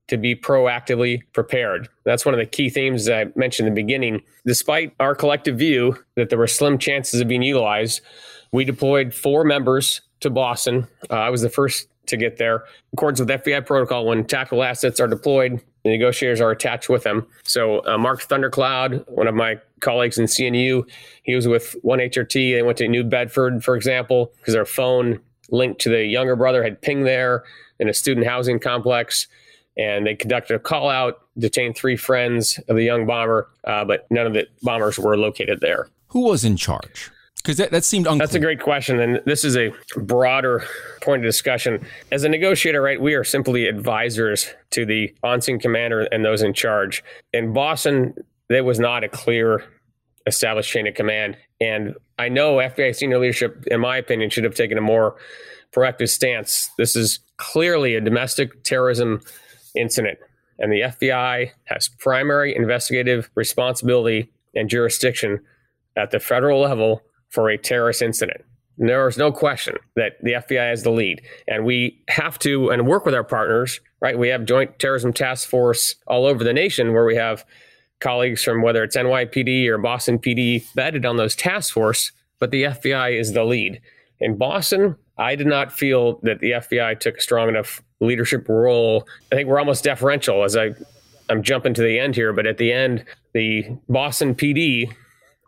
[0.07, 1.87] to be proactively prepared.
[2.03, 4.21] That's one of the key themes I mentioned in the beginning.
[4.45, 8.01] Despite our collective view that there were slim chances of being utilized,
[8.51, 10.87] we deployed four members to Boston.
[11.09, 12.57] Uh, I was the first to get there.
[12.57, 17.03] In accordance with FBI protocol, when tactical assets are deployed, the negotiators are attached with
[17.03, 17.25] them.
[17.43, 20.87] So uh, Mark Thundercloud, one of my colleagues in CNU,
[21.23, 22.53] he was with one HRT.
[22.53, 26.63] They went to New Bedford, for example, because their phone linked to the younger brother
[26.63, 27.43] had pinged there
[27.83, 29.27] in a student housing complex.
[29.77, 34.09] And they conducted a call out, detained three friends of the young bomber, uh, but
[34.09, 35.89] none of the bombers were located there.
[36.07, 37.11] Who was in charge?
[37.37, 38.19] Because that, that seemed unclear.
[38.19, 38.99] That's a great question.
[38.99, 40.63] And this is a broader
[41.01, 41.85] point of discussion.
[42.11, 46.41] As a negotiator, right, we are simply advisors to the on scene commander and those
[46.41, 47.03] in charge.
[47.33, 48.13] In Boston,
[48.47, 49.65] there was not a clear
[50.25, 51.35] established chain of command.
[51.59, 55.15] And I know FBI senior leadership, in my opinion, should have taken a more
[55.73, 56.69] proactive stance.
[56.77, 59.21] This is clearly a domestic terrorism
[59.75, 60.19] incident.
[60.59, 65.39] And the FBI has primary investigative responsibility and jurisdiction
[65.97, 68.41] at the federal level for a terrorist incident.
[68.77, 72.87] There is no question that the FBI has the lead, and we have to and
[72.87, 73.79] work with our partners.
[73.99, 77.45] Right, we have Joint Terrorism Task Force all over the nation, where we have
[77.99, 82.63] colleagues from whether it's NYPD or Boston PD vetted on those task force, but the
[82.63, 83.81] FBI is the lead.
[84.19, 89.07] In Boston, I did not feel that the FBI took a strong enough leadership role.
[89.31, 90.71] I think we're almost deferential as I
[91.29, 94.93] I'm jumping to the end here, but at the end, the Boston PD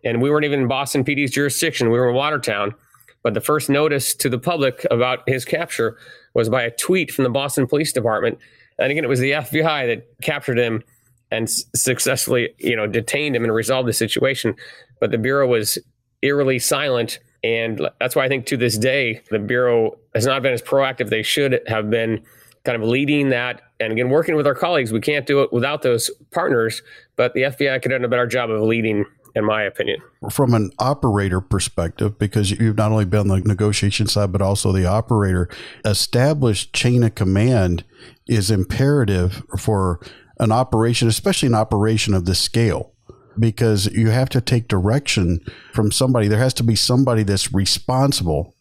[0.05, 1.89] and we weren't even in Boston PD's jurisdiction.
[1.89, 2.75] We were in Watertown.
[3.23, 5.97] But the first notice to the public about his capture
[6.35, 8.37] was by a tweet from the Boston Police Department.
[8.77, 10.83] And again, it was the FBI that captured him
[11.31, 14.55] and successfully, you know, detained him and resolved the situation.
[14.99, 15.79] But the bureau was
[16.21, 20.51] eerily silent, and that's why I think to this day the bureau has not been
[20.51, 22.23] as proactive they should have been,
[22.63, 23.61] kind of leading that.
[23.79, 26.81] And again, working with our colleagues, we can't do it without those partners.
[27.15, 29.05] But the FBI could have done a better job of leading
[29.35, 29.99] in my opinion.
[30.31, 34.71] From an operator perspective, because you've not only been on the negotiation side, but also
[34.71, 35.47] the operator,
[35.83, 37.83] established chain of command
[38.27, 39.99] is imperative for
[40.39, 42.94] an operation, especially an operation of this scale.
[43.37, 45.39] Because you have to take direction
[45.73, 46.27] from somebody.
[46.27, 48.55] There has to be somebody that's responsible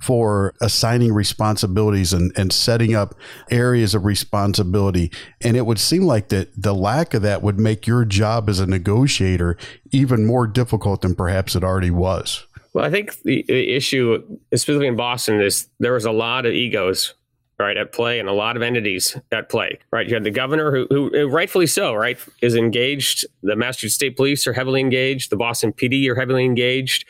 [0.00, 3.14] for assigning responsibilities and, and setting up
[3.50, 5.10] areas of responsibility.
[5.40, 8.60] And it would seem like that the lack of that would make your job as
[8.60, 9.56] a negotiator
[9.92, 12.46] even more difficult than perhaps it already was.
[12.74, 16.52] Well, I think the, the issue, specifically in Boston, is there was a lot of
[16.52, 17.14] egos
[17.58, 20.70] right at play and a lot of entities at play right you had the governor
[20.70, 25.36] who, who rightfully so right is engaged the massachusetts state police are heavily engaged the
[25.36, 27.04] boston pd are heavily engaged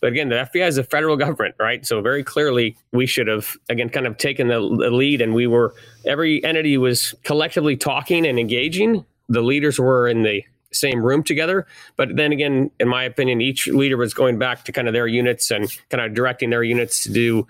[0.00, 1.84] but again, the FBI is a federal government, right?
[1.84, 5.46] So very clearly, we should have again kind of taken the, the lead, and we
[5.46, 5.74] were
[6.06, 11.66] every entity was collectively talking and engaging, the leaders were in the same room together.
[11.96, 15.06] But then again, in my opinion, each leader was going back to kind of their
[15.06, 17.46] units and kind of directing their units to do.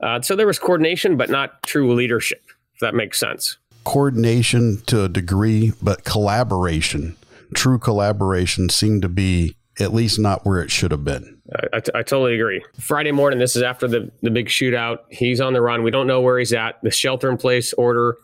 [0.00, 2.42] Uh, so there was coordination, but not true leadership,
[2.74, 3.58] if that makes sense.
[3.84, 7.16] Coordination to a degree, but collaboration,
[7.54, 11.40] true collaboration seemed to be at least not where it should have been.
[11.72, 12.62] I, I, totally agree.
[12.78, 14.98] Friday morning, this is after the, the big shootout.
[15.08, 15.82] He's on the run.
[15.82, 16.82] We don't know where he's at.
[16.82, 18.16] The shelter in place order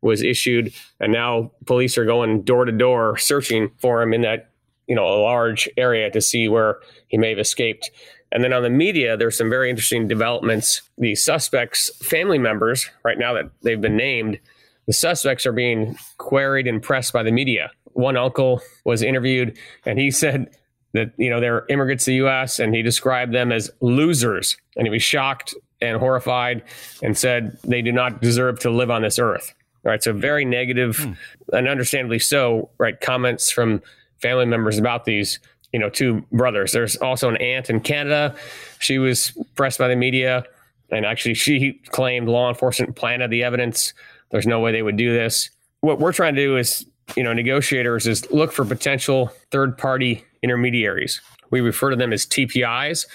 [0.00, 4.50] was issued, and now police are going door to door searching for him in that
[4.86, 7.90] you know a large area to see where he may have escaped.
[8.30, 10.82] And then on the media, there's some very interesting developments.
[10.98, 14.38] The suspects' family members, right now that they've been named,
[14.86, 17.70] the suspects are being queried and pressed by the media.
[17.92, 20.50] One uncle was interviewed, and he said
[20.92, 22.58] that you know they're immigrants to the U.S.
[22.58, 26.62] and he described them as losers, and he was shocked and horrified,
[27.02, 29.54] and said they do not deserve to live on this earth.
[29.84, 31.12] Right, so very negative, hmm.
[31.52, 32.70] and understandably so.
[32.78, 33.82] Right, comments from
[34.20, 35.38] family members about these
[35.72, 36.72] you know two brothers.
[36.72, 38.34] There's also an aunt in Canada.
[38.78, 40.44] She was pressed by the media,
[40.90, 43.92] and actually she claimed law enforcement planted the evidence.
[44.30, 45.50] There's no way they would do this.
[45.80, 50.24] What we're trying to do is you know negotiators is look for potential third party
[50.42, 51.20] intermediaries.
[51.50, 53.06] We refer to them as TPIs,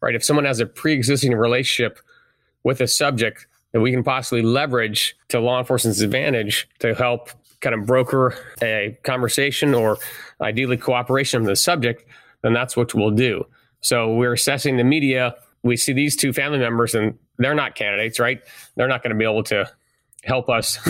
[0.00, 0.14] right?
[0.14, 1.98] If someone has a pre existing relationship
[2.62, 7.74] with a subject that we can possibly leverage to law enforcement's advantage to help kind
[7.74, 9.98] of broker a conversation or
[10.40, 12.04] ideally cooperation with the subject,
[12.42, 13.44] then that's what we'll do.
[13.80, 15.34] So we're assessing the media.
[15.62, 18.40] We see these two family members and they're not candidates, right?
[18.76, 19.70] They're not going to be able to
[20.24, 20.78] help us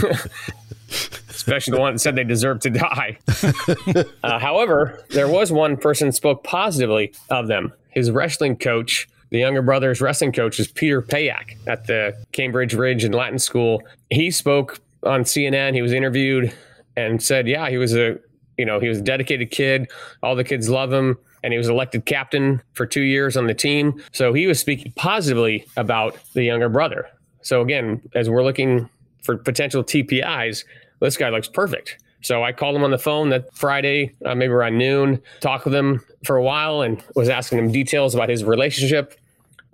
[1.41, 3.19] especially the one that said they deserve to die.
[4.23, 7.73] uh, however, there was one person spoke positively of them.
[7.91, 13.05] His wrestling coach, the younger brother's wrestling coach, is Peter Payack at the Cambridge Rindge
[13.05, 13.83] and Latin School.
[14.11, 15.75] He spoke on CNN.
[15.75, 16.53] He was interviewed
[16.97, 18.19] and said, "Yeah, he was a
[18.57, 19.91] you know he was a dedicated kid.
[20.23, 23.55] All the kids love him." and he was elected captain for two years on the
[23.55, 24.03] team.
[24.13, 27.09] So he was speaking positively about the younger brother.
[27.43, 28.89] So again, as we're looking
[29.23, 30.65] for potential TPIs,
[31.01, 31.99] this guy looks perfect.
[32.23, 35.75] So I called him on the phone that Friday, uh, maybe around noon, talked with
[35.75, 39.19] him for a while and was asking him details about his relationship,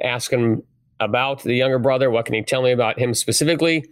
[0.01, 0.63] asking him
[1.01, 2.11] about the younger brother.
[2.11, 3.85] What can he tell me about him specifically?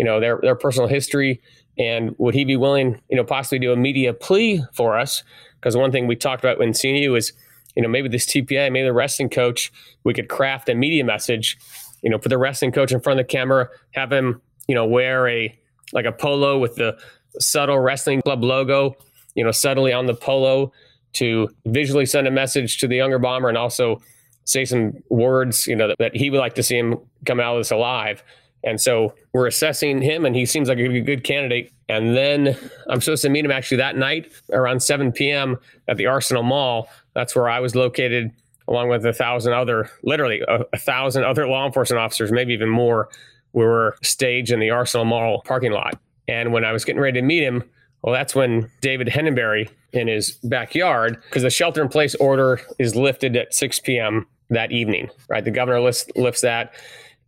[0.00, 1.42] You know, their, their personal history.
[1.78, 5.22] And would he be willing, you know, possibly do a media plea for us?
[5.56, 7.34] Because one thing we talked about when seeing you is,
[7.76, 9.70] you know, maybe this TPI, maybe the wrestling coach,
[10.02, 11.58] we could craft a media message,
[12.00, 14.86] you know, put the wrestling coach in front of the camera, have him, you know,
[14.86, 15.54] wear a
[15.92, 16.98] like a polo with the
[17.38, 18.96] subtle wrestling club logo,
[19.34, 20.72] you know, subtly on the polo
[21.12, 24.00] to visually send a message to the younger bomber and also
[24.44, 27.56] say some words, you know, that, that he would like to see him come out
[27.56, 28.22] of this alive.
[28.62, 31.72] And so we're assessing him, and he seems like a good candidate.
[31.88, 32.56] And then
[32.88, 35.58] I'm supposed to meet him actually that night around 7 p.m.
[35.88, 36.88] at the Arsenal Mall.
[37.14, 38.30] That's where I was located,
[38.68, 42.68] along with a thousand other, literally a, a thousand other law enforcement officers, maybe even
[42.68, 43.08] more,
[43.52, 45.98] we were staged in the Arsenal Mall parking lot.
[46.28, 47.64] And when I was getting ready to meet him,
[48.02, 52.94] well, that's when David Henneberry in his backyard, because the shelter in place order is
[52.94, 54.26] lifted at 6 p.m.
[54.50, 55.44] that evening, right?
[55.44, 56.72] The governor lifts, lifts that.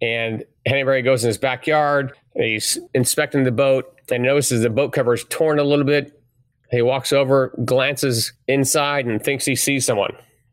[0.02, 2.12] And Henneberry goes in his backyard.
[2.34, 6.20] He's inspecting the boat and notices the boat cover is torn a little bit.
[6.70, 10.12] He walks over, glances inside, and thinks he sees someone.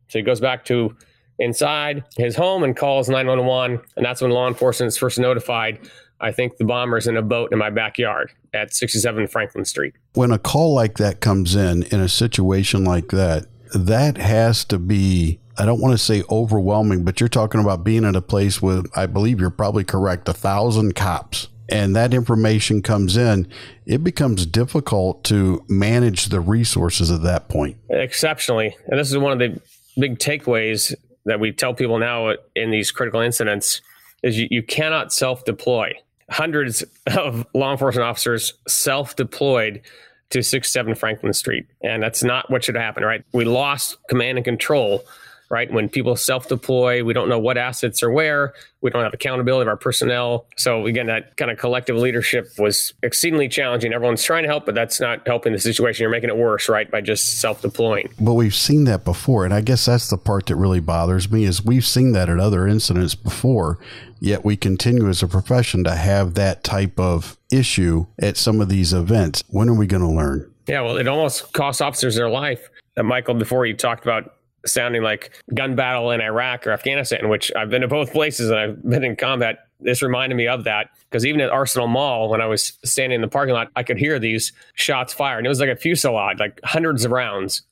[0.10, 0.96] So he goes back to
[1.40, 3.82] inside his home and calls 911.
[3.96, 5.80] And that's when law enforcement is first notified.
[6.22, 9.94] I think the bomber's in a boat in my backyard at 67 Franklin Street.
[10.14, 14.78] When a call like that comes in, in a situation like that, that has to
[14.78, 18.62] be, I don't want to say overwhelming, but you're talking about being at a place
[18.62, 21.50] with, I believe you're probably correct, a thousand cops.
[21.68, 23.48] And that information comes in,
[23.86, 27.78] it becomes difficult to manage the resources at that point.
[27.90, 28.76] Exceptionally.
[28.88, 29.62] And this is one of the
[30.00, 30.96] big takeaways
[31.26, 33.82] that we tell people now in these critical incidents
[34.24, 35.92] is you, you cannot self deploy.
[36.32, 36.84] Hundreds
[37.18, 39.82] of law enforcement officers self deployed
[40.30, 41.66] to 67 Franklin Street.
[41.84, 43.24] And that's not what should happen, right?
[43.34, 45.04] We lost command and control
[45.50, 45.72] right?
[45.72, 48.54] When people self deploy, we don't know what assets are where.
[48.82, 50.46] We don't have accountability of our personnel.
[50.56, 53.92] So, again, that kind of collective leadership was exceedingly challenging.
[53.92, 56.04] Everyone's trying to help, but that's not helping the situation.
[56.04, 56.90] You're making it worse, right?
[56.90, 58.10] By just self deploying.
[58.20, 59.44] But we've seen that before.
[59.44, 62.40] And I guess that's the part that really bothers me is we've seen that at
[62.40, 63.80] other incidents before.
[64.22, 68.70] Yet we continue as a profession to have that type of issue at some of
[68.70, 69.44] these events.
[69.50, 70.52] When are we going to learn?
[70.68, 72.70] Yeah, well, it almost costs officers their life.
[72.96, 74.36] Uh, Michael, before you talked about
[74.66, 78.60] sounding like gun battle in Iraq or Afghanistan, which I've been to both places and
[78.60, 82.42] I've been in combat this reminded me of that because even at Arsenal Mall, when
[82.42, 85.40] I was standing in the parking lot, I could hear these shots fired.
[85.40, 87.64] And it was like a fusillade, like hundreds of rounds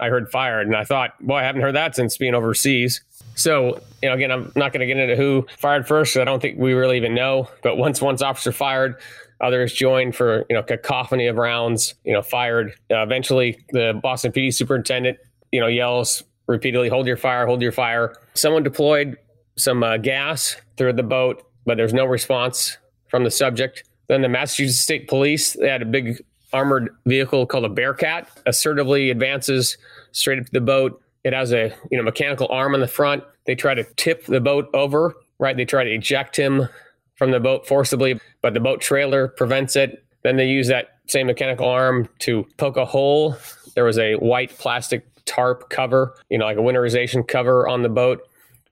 [0.00, 0.66] I heard fired.
[0.66, 3.02] And I thought, boy, I haven't heard that since being overseas.
[3.36, 6.16] So, you know, again, I'm not going to get into who fired first.
[6.16, 7.48] I don't think we really even know.
[7.62, 8.96] But once once officer fired,
[9.40, 12.72] others joined for, you know, cacophony of rounds, you know, fired.
[12.90, 15.18] Uh, eventually, the Boston PD superintendent,
[15.54, 18.16] you know, yells repeatedly, hold your fire, hold your fire.
[18.34, 19.16] Someone deployed
[19.56, 22.76] some uh, gas through the boat, but there's no response
[23.08, 23.84] from the subject.
[24.08, 26.20] Then the Massachusetts State Police, they had a big
[26.52, 29.78] armored vehicle called a Bearcat, assertively advances
[30.10, 31.00] straight up to the boat.
[31.22, 33.22] It has a you know mechanical arm on the front.
[33.46, 35.56] They try to tip the boat over, right?
[35.56, 36.68] They try to eject him
[37.14, 40.04] from the boat forcibly, but the boat trailer prevents it.
[40.24, 43.36] Then they use that same mechanical arm to poke a hole.
[43.76, 47.88] There was a white plastic tarp cover, you know, like a winterization cover on the
[47.88, 48.22] boat.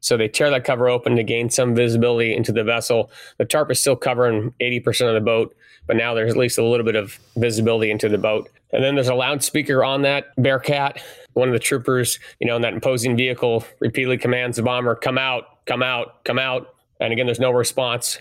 [0.00, 3.10] So they tear that cover open to gain some visibility into the vessel.
[3.38, 5.54] The tarp is still covering 80% of the boat,
[5.86, 8.50] but now there's at least a little bit of visibility into the boat.
[8.72, 11.00] And then there's a loudspeaker on that Bearcat.
[11.34, 15.18] One of the troopers, you know, in that imposing vehicle repeatedly commands the bomber, come
[15.18, 16.74] out, come out, come out.
[16.98, 18.20] And again, there's no response.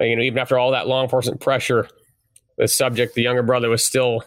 [0.00, 1.88] Uh, you know, even after all that law enforcement pressure,
[2.56, 4.22] the subject, the younger brother, was still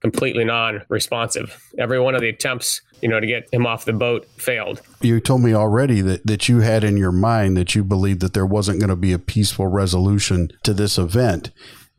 [0.00, 1.60] completely non-responsive.
[1.78, 4.80] Every one of the attempts, you know, to get him off the boat failed.
[5.00, 8.34] You told me already that, that you had in your mind that you believed that
[8.34, 11.50] there wasn't going to be a peaceful resolution to this event.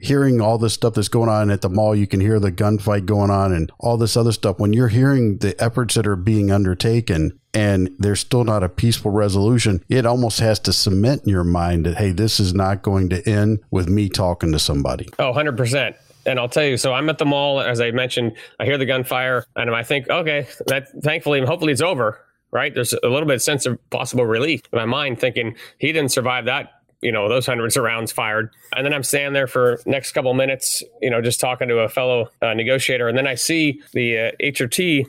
[0.02, 3.06] Hearing all this stuff that's going on at the mall, you can hear the gunfight
[3.06, 4.58] going on and all this other stuff.
[4.58, 9.12] When you're hearing the efforts that are being undertaken and there's still not a peaceful
[9.12, 13.10] resolution, it almost has to cement in your mind that, hey, this is not going
[13.10, 15.10] to end with me talking to somebody.
[15.20, 15.96] Oh, 100%
[16.26, 18.86] and I'll tell you, so I'm at the mall, as I mentioned, I hear the
[18.86, 22.20] gunfire and I think, okay, that thankfully, hopefully it's over,
[22.52, 22.74] right?
[22.74, 26.12] There's a little bit of sense of possible relief in my mind thinking he didn't
[26.12, 28.52] survive that, you know, those hundreds of rounds fired.
[28.76, 31.90] And then I'm standing there for next couple minutes, you know, just talking to a
[31.90, 33.08] fellow uh, negotiator.
[33.08, 35.06] And then I see the uh, HRT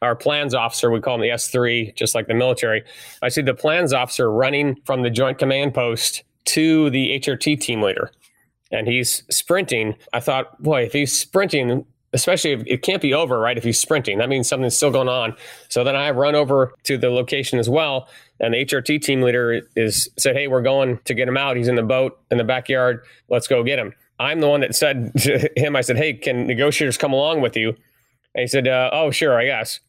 [0.00, 2.84] our plans officer, we call him the S3, just like the military.
[3.20, 7.82] I see the plans officer running from the joint command post to the HRT team
[7.82, 8.12] leader
[8.70, 9.96] and he's sprinting.
[10.12, 13.56] I thought, boy, if he's sprinting, especially if it can't be over, right?
[13.56, 15.34] If he's sprinting, that means something's still going on.
[15.68, 18.08] So then I run over to the location as well.
[18.40, 21.56] And the HRT team leader is said, Hey, we're going to get him out.
[21.56, 23.04] He's in the boat in the backyard.
[23.28, 23.92] Let's go get him.
[24.20, 27.56] I'm the one that said to him, I said, Hey, can negotiators come along with
[27.56, 27.70] you?
[28.34, 29.80] And he said, uh, Oh, sure, I guess.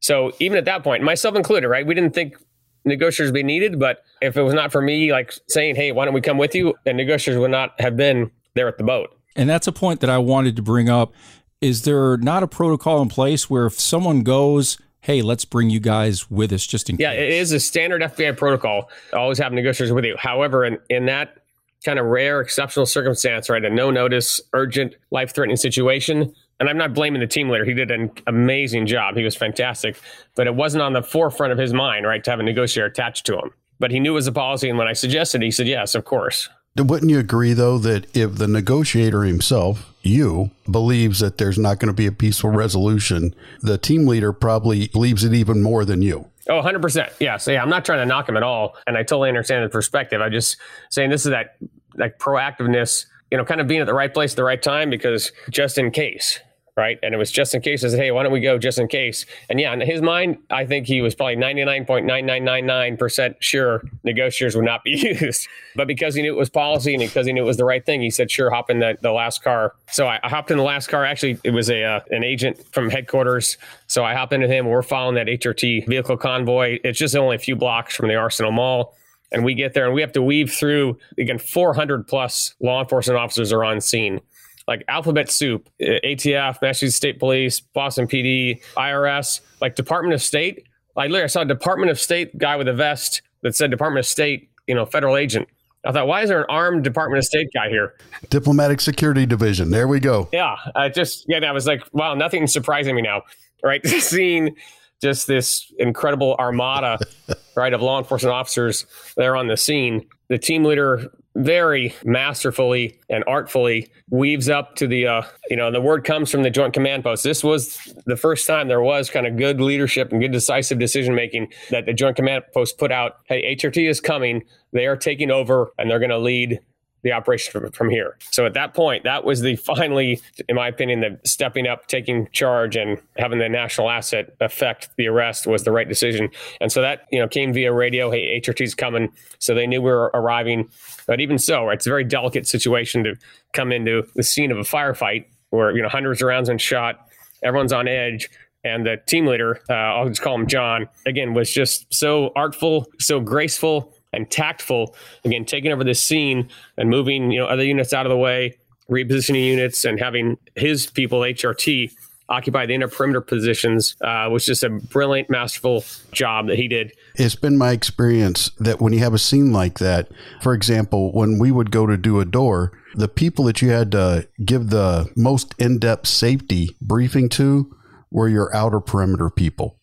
[0.00, 1.84] So even at that point, myself included, right?
[1.84, 2.36] We didn't think
[2.84, 3.78] negotiators be needed.
[3.78, 6.54] But if it was not for me, like saying, "Hey, why don't we come with
[6.54, 9.14] you?" and negotiators would not have been there at the boat.
[9.36, 11.12] And that's a point that I wanted to bring up.
[11.60, 15.80] Is there not a protocol in place where if someone goes, hey, let's bring you
[15.80, 17.18] guys with us just in yeah, case?
[17.18, 18.90] Yeah, it is a standard FBI protocol.
[19.12, 20.16] Always have negotiators with you.
[20.18, 21.38] However, in, in that
[21.84, 26.76] kind of rare, exceptional circumstance, right, a no notice, urgent, life threatening situation, and I'm
[26.76, 27.64] not blaming the team leader.
[27.64, 29.16] He did an amazing job.
[29.16, 29.98] He was fantastic,
[30.34, 33.26] but it wasn't on the forefront of his mind, right, to have a negotiator attached
[33.26, 33.50] to him.
[33.78, 36.04] But he knew it was a policy, and when I suggested, he said, "Yes, of
[36.04, 41.78] course." Wouldn't you agree, though, that if the negotiator himself, you, believes that there's not
[41.78, 46.02] going to be a peaceful resolution, the team leader probably believes it even more than
[46.02, 46.30] you?
[46.48, 47.12] Oh, 100%.
[47.20, 47.46] Yes.
[47.46, 48.76] Yeah, I'm not trying to knock him at all.
[48.86, 50.20] And I totally understand the perspective.
[50.20, 50.56] I'm just
[50.90, 51.56] saying this is that
[51.96, 54.88] like proactiveness, you know, kind of being at the right place at the right time
[54.88, 56.40] because just in case,
[56.78, 56.96] right?
[57.02, 57.84] And it was just in case.
[57.84, 59.26] I said, hey, why don't we go just in case?
[59.50, 64.84] And yeah, in his mind, I think he was probably 99.9999% sure negotiators would not
[64.84, 65.48] be used.
[65.74, 67.84] But because he knew it was policy and because he knew it was the right
[67.84, 69.74] thing, he said, sure, hop in the, the last car.
[69.90, 71.04] So I, I hopped in the last car.
[71.04, 73.58] Actually, it was a uh, an agent from headquarters.
[73.88, 74.66] So I hopped into him.
[74.66, 76.78] We're following that HRT vehicle convoy.
[76.84, 78.94] It's just only a few blocks from the Arsenal Mall
[79.30, 83.18] and we get there and we have to weave through again 400 plus law enforcement
[83.18, 84.20] officers are on scene
[84.68, 90.68] like alphabet soup, ATF, Massachusetts State Police, Boston PD, IRS, like Department of State.
[90.94, 94.00] Like literally, I saw a Department of State guy with a vest that said Department
[94.00, 95.48] of State, you know, federal agent.
[95.86, 97.94] I thought, why is there an armed Department of State guy here?
[98.28, 99.70] Diplomatic Security Division.
[99.70, 100.28] There we go.
[100.32, 103.22] Yeah, I just yeah, I was like, wow, nothing's surprising me now,
[103.64, 103.84] right?
[103.86, 104.54] Seeing
[105.00, 106.98] just this incredible armada,
[107.56, 108.84] right, of law enforcement officers
[109.16, 110.06] there on the scene.
[110.28, 115.80] The team leader very masterfully and artfully weaves up to the uh, you know the
[115.80, 119.26] word comes from the joint command post this was the first time there was kind
[119.26, 123.18] of good leadership and good decisive decision making that the joint command post put out
[123.26, 126.58] hey hrt is coming they are taking over and they're going to lead
[127.02, 128.18] the operation from, here.
[128.30, 132.28] So at that point, that was the finally, in my opinion, the stepping up, taking
[132.32, 136.28] charge, and having the national asset affect the arrest was the right decision.
[136.60, 138.10] And so that you know came via radio.
[138.10, 140.68] Hey, HRT's coming, so they knew we were arriving.
[141.08, 143.16] But even so, it's a very delicate situation to
[143.54, 147.08] come into the scene of a firefight where you know hundreds of rounds been shot,
[147.42, 148.30] everyone's on edge.
[148.64, 152.86] And the team leader, uh, I'll just call him John, again, was just so artful,
[152.98, 154.94] so graceful, and tactful.
[155.24, 158.58] Again, taking over this scene and moving you know other units out of the way,
[158.90, 161.90] repositioning units, and having his people HRT
[162.28, 166.92] occupy the inner perimeter positions uh, was just a brilliant, masterful job that he did.
[167.18, 170.08] It's been my experience that when you have a scene like that,
[170.40, 173.90] for example, when we would go to do a door, the people that you had
[173.92, 177.74] to give the most in depth safety briefing to
[178.10, 179.76] were your outer perimeter people.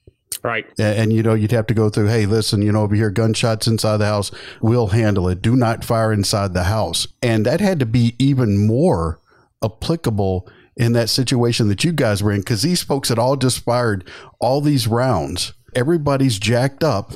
[0.43, 0.65] Right.
[0.79, 3.09] And, and, you know, you'd have to go through, hey, listen, you know, over here,
[3.09, 4.31] gunshots inside the house,
[4.61, 5.41] we'll handle it.
[5.41, 7.07] Do not fire inside the house.
[7.21, 9.19] And that had to be even more
[9.63, 13.63] applicable in that situation that you guys were in because these folks had all just
[13.63, 14.09] fired
[14.39, 15.53] all these rounds.
[15.73, 17.13] Everybody's jacked up.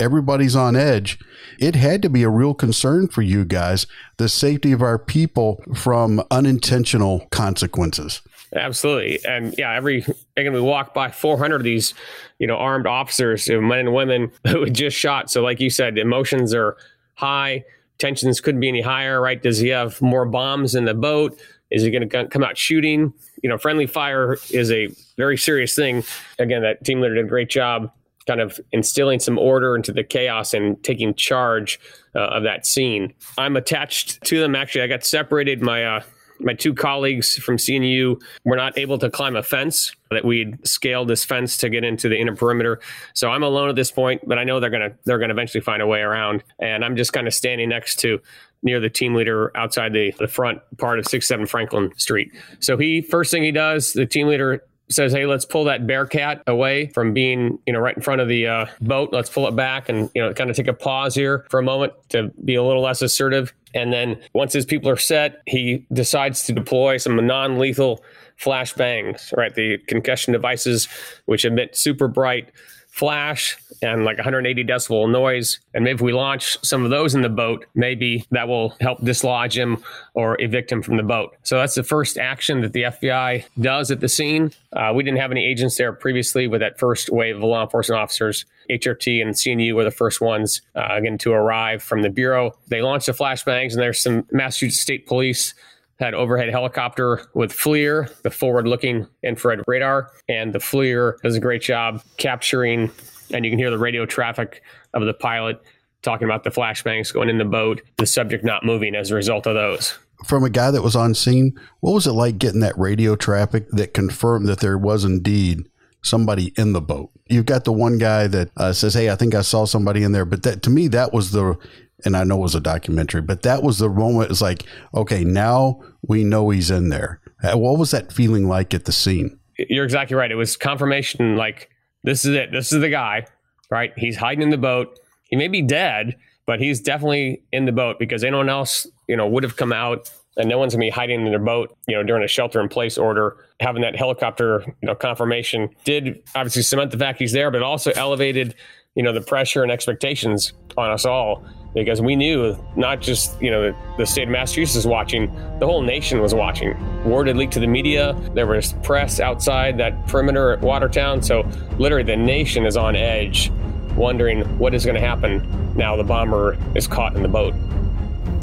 [0.00, 1.18] Everybody's on edge.
[1.58, 3.86] It had to be a real concern for you guys,
[4.16, 8.22] the safety of our people from unintentional consequences.
[8.54, 9.24] Absolutely.
[9.24, 10.04] And yeah, every
[10.36, 11.94] again we walk by 400 of these,
[12.38, 15.30] you know, armed officers, men and women who had just shot.
[15.30, 16.76] So like you said, emotions are
[17.14, 17.64] high,
[17.98, 19.42] tensions couldn't be any higher, right?
[19.42, 21.40] Does he have more bombs in the boat?
[21.70, 23.14] Is he going to come out shooting?
[23.42, 26.04] You know, friendly fire is a very serious thing.
[26.38, 27.90] Again, that team leader did a great job
[28.26, 31.80] kind of instilling some order into the chaos and taking charge
[32.14, 33.14] uh, of that scene.
[33.38, 34.54] I'm attached to them.
[34.54, 35.62] Actually, I got separated.
[35.62, 36.02] My uh,
[36.42, 41.08] my two colleagues from CNU were not able to climb a fence that we'd scaled
[41.08, 42.80] this fence to get into the inner perimeter.
[43.14, 45.82] So I'm alone at this point, but I know they're gonna they're gonna eventually find
[45.82, 46.42] a way around.
[46.58, 48.20] And I'm just kind of standing next to
[48.62, 52.32] near the team leader outside the, the front part of 67 Franklin Street.
[52.60, 56.42] So he first thing he does, the team leader says, "Hey, let's pull that Bearcat
[56.46, 59.10] away from being, you know, right in front of the uh, boat.
[59.12, 61.62] Let's pull it back and you know, kind of take a pause here for a
[61.62, 65.86] moment to be a little less assertive." And then once his people are set, he
[65.92, 68.04] decides to deploy some non-lethal
[68.38, 69.54] flashbangs, right?
[69.54, 70.88] The concussion devices,
[71.24, 72.50] which emit super bright
[72.92, 75.58] flash and like 180 decibel noise.
[75.72, 79.02] And maybe if we launch some of those in the boat, maybe that will help
[79.02, 79.82] dislodge him
[80.12, 81.34] or evict him from the boat.
[81.42, 84.52] So that's the first action that the FBI does at the scene.
[84.74, 87.98] Uh, we didn't have any agents there previously with that first wave of law enforcement
[87.98, 88.44] officers.
[88.68, 92.54] HRT and CNU were the first ones, uh, again, to arrive from the Bureau.
[92.68, 95.54] They launched the flashbangs, and there's some Massachusetts State Police
[96.02, 100.10] had overhead helicopter with FLIR, the forward looking infrared radar.
[100.28, 102.90] And the FLIR does a great job capturing,
[103.32, 105.62] and you can hear the radio traffic of the pilot
[106.02, 109.46] talking about the flashbangs going in the boat, the subject not moving as a result
[109.46, 109.96] of those.
[110.26, 113.68] From a guy that was on scene, what was it like getting that radio traffic
[113.70, 115.68] that confirmed that there was indeed
[116.02, 117.10] somebody in the boat?
[117.28, 120.12] You've got the one guy that uh, says, "Hey, I think I saw somebody in
[120.12, 121.56] there," but that to me that was the
[122.04, 124.30] and I know it was a documentary, but that was the moment.
[124.30, 127.20] It's like, okay, now we know he's in there.
[127.42, 129.38] Uh, what was that feeling like at the scene?
[129.56, 130.30] You're exactly right.
[130.30, 131.36] It was confirmation.
[131.36, 131.70] Like
[132.02, 132.52] this is it.
[132.52, 133.26] This is the guy,
[133.70, 133.92] right?
[133.96, 134.98] He's hiding in the boat.
[135.24, 139.26] He may be dead, but he's definitely in the boat because anyone else, you know,
[139.26, 142.02] would have come out and no one's gonna be hiding in their boat, you know,
[142.02, 143.36] during a shelter in place order.
[143.60, 147.92] Having that helicopter, you know, confirmation did obviously cement the fact he's there, but also
[147.92, 148.54] elevated,
[148.94, 151.44] you know, the pressure and expectations on us all
[151.74, 155.82] because we knew not just you know the, state of Massachusetts was watching, the whole
[155.82, 156.76] nation was watching.
[157.04, 158.14] Word had leaked to the media.
[158.34, 161.48] There was press outside that perimeter at Watertown, so
[161.78, 163.50] literally the nation is on edge,
[163.96, 165.96] wondering what is going to happen now.
[165.96, 167.54] The bomber is caught in the boat.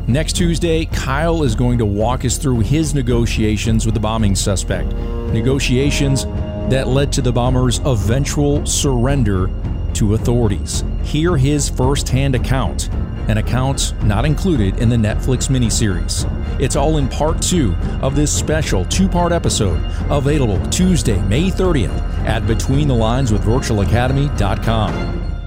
[0.08, 4.92] Next Tuesday, Kyle is going to walk us through his negotiations with the bombing suspect.
[5.32, 6.26] Negotiations
[6.72, 9.52] that led to the bomber's eventual surrender
[9.94, 10.84] to authorities.
[11.04, 12.90] Hear his firsthand account
[13.30, 16.26] an account not included in the Netflix miniseries.
[16.60, 21.96] It's all in part two of this special two part episode, available Tuesday, May 30th
[22.26, 25.39] at BetweenTheLinesWithVirtualAcademy.com.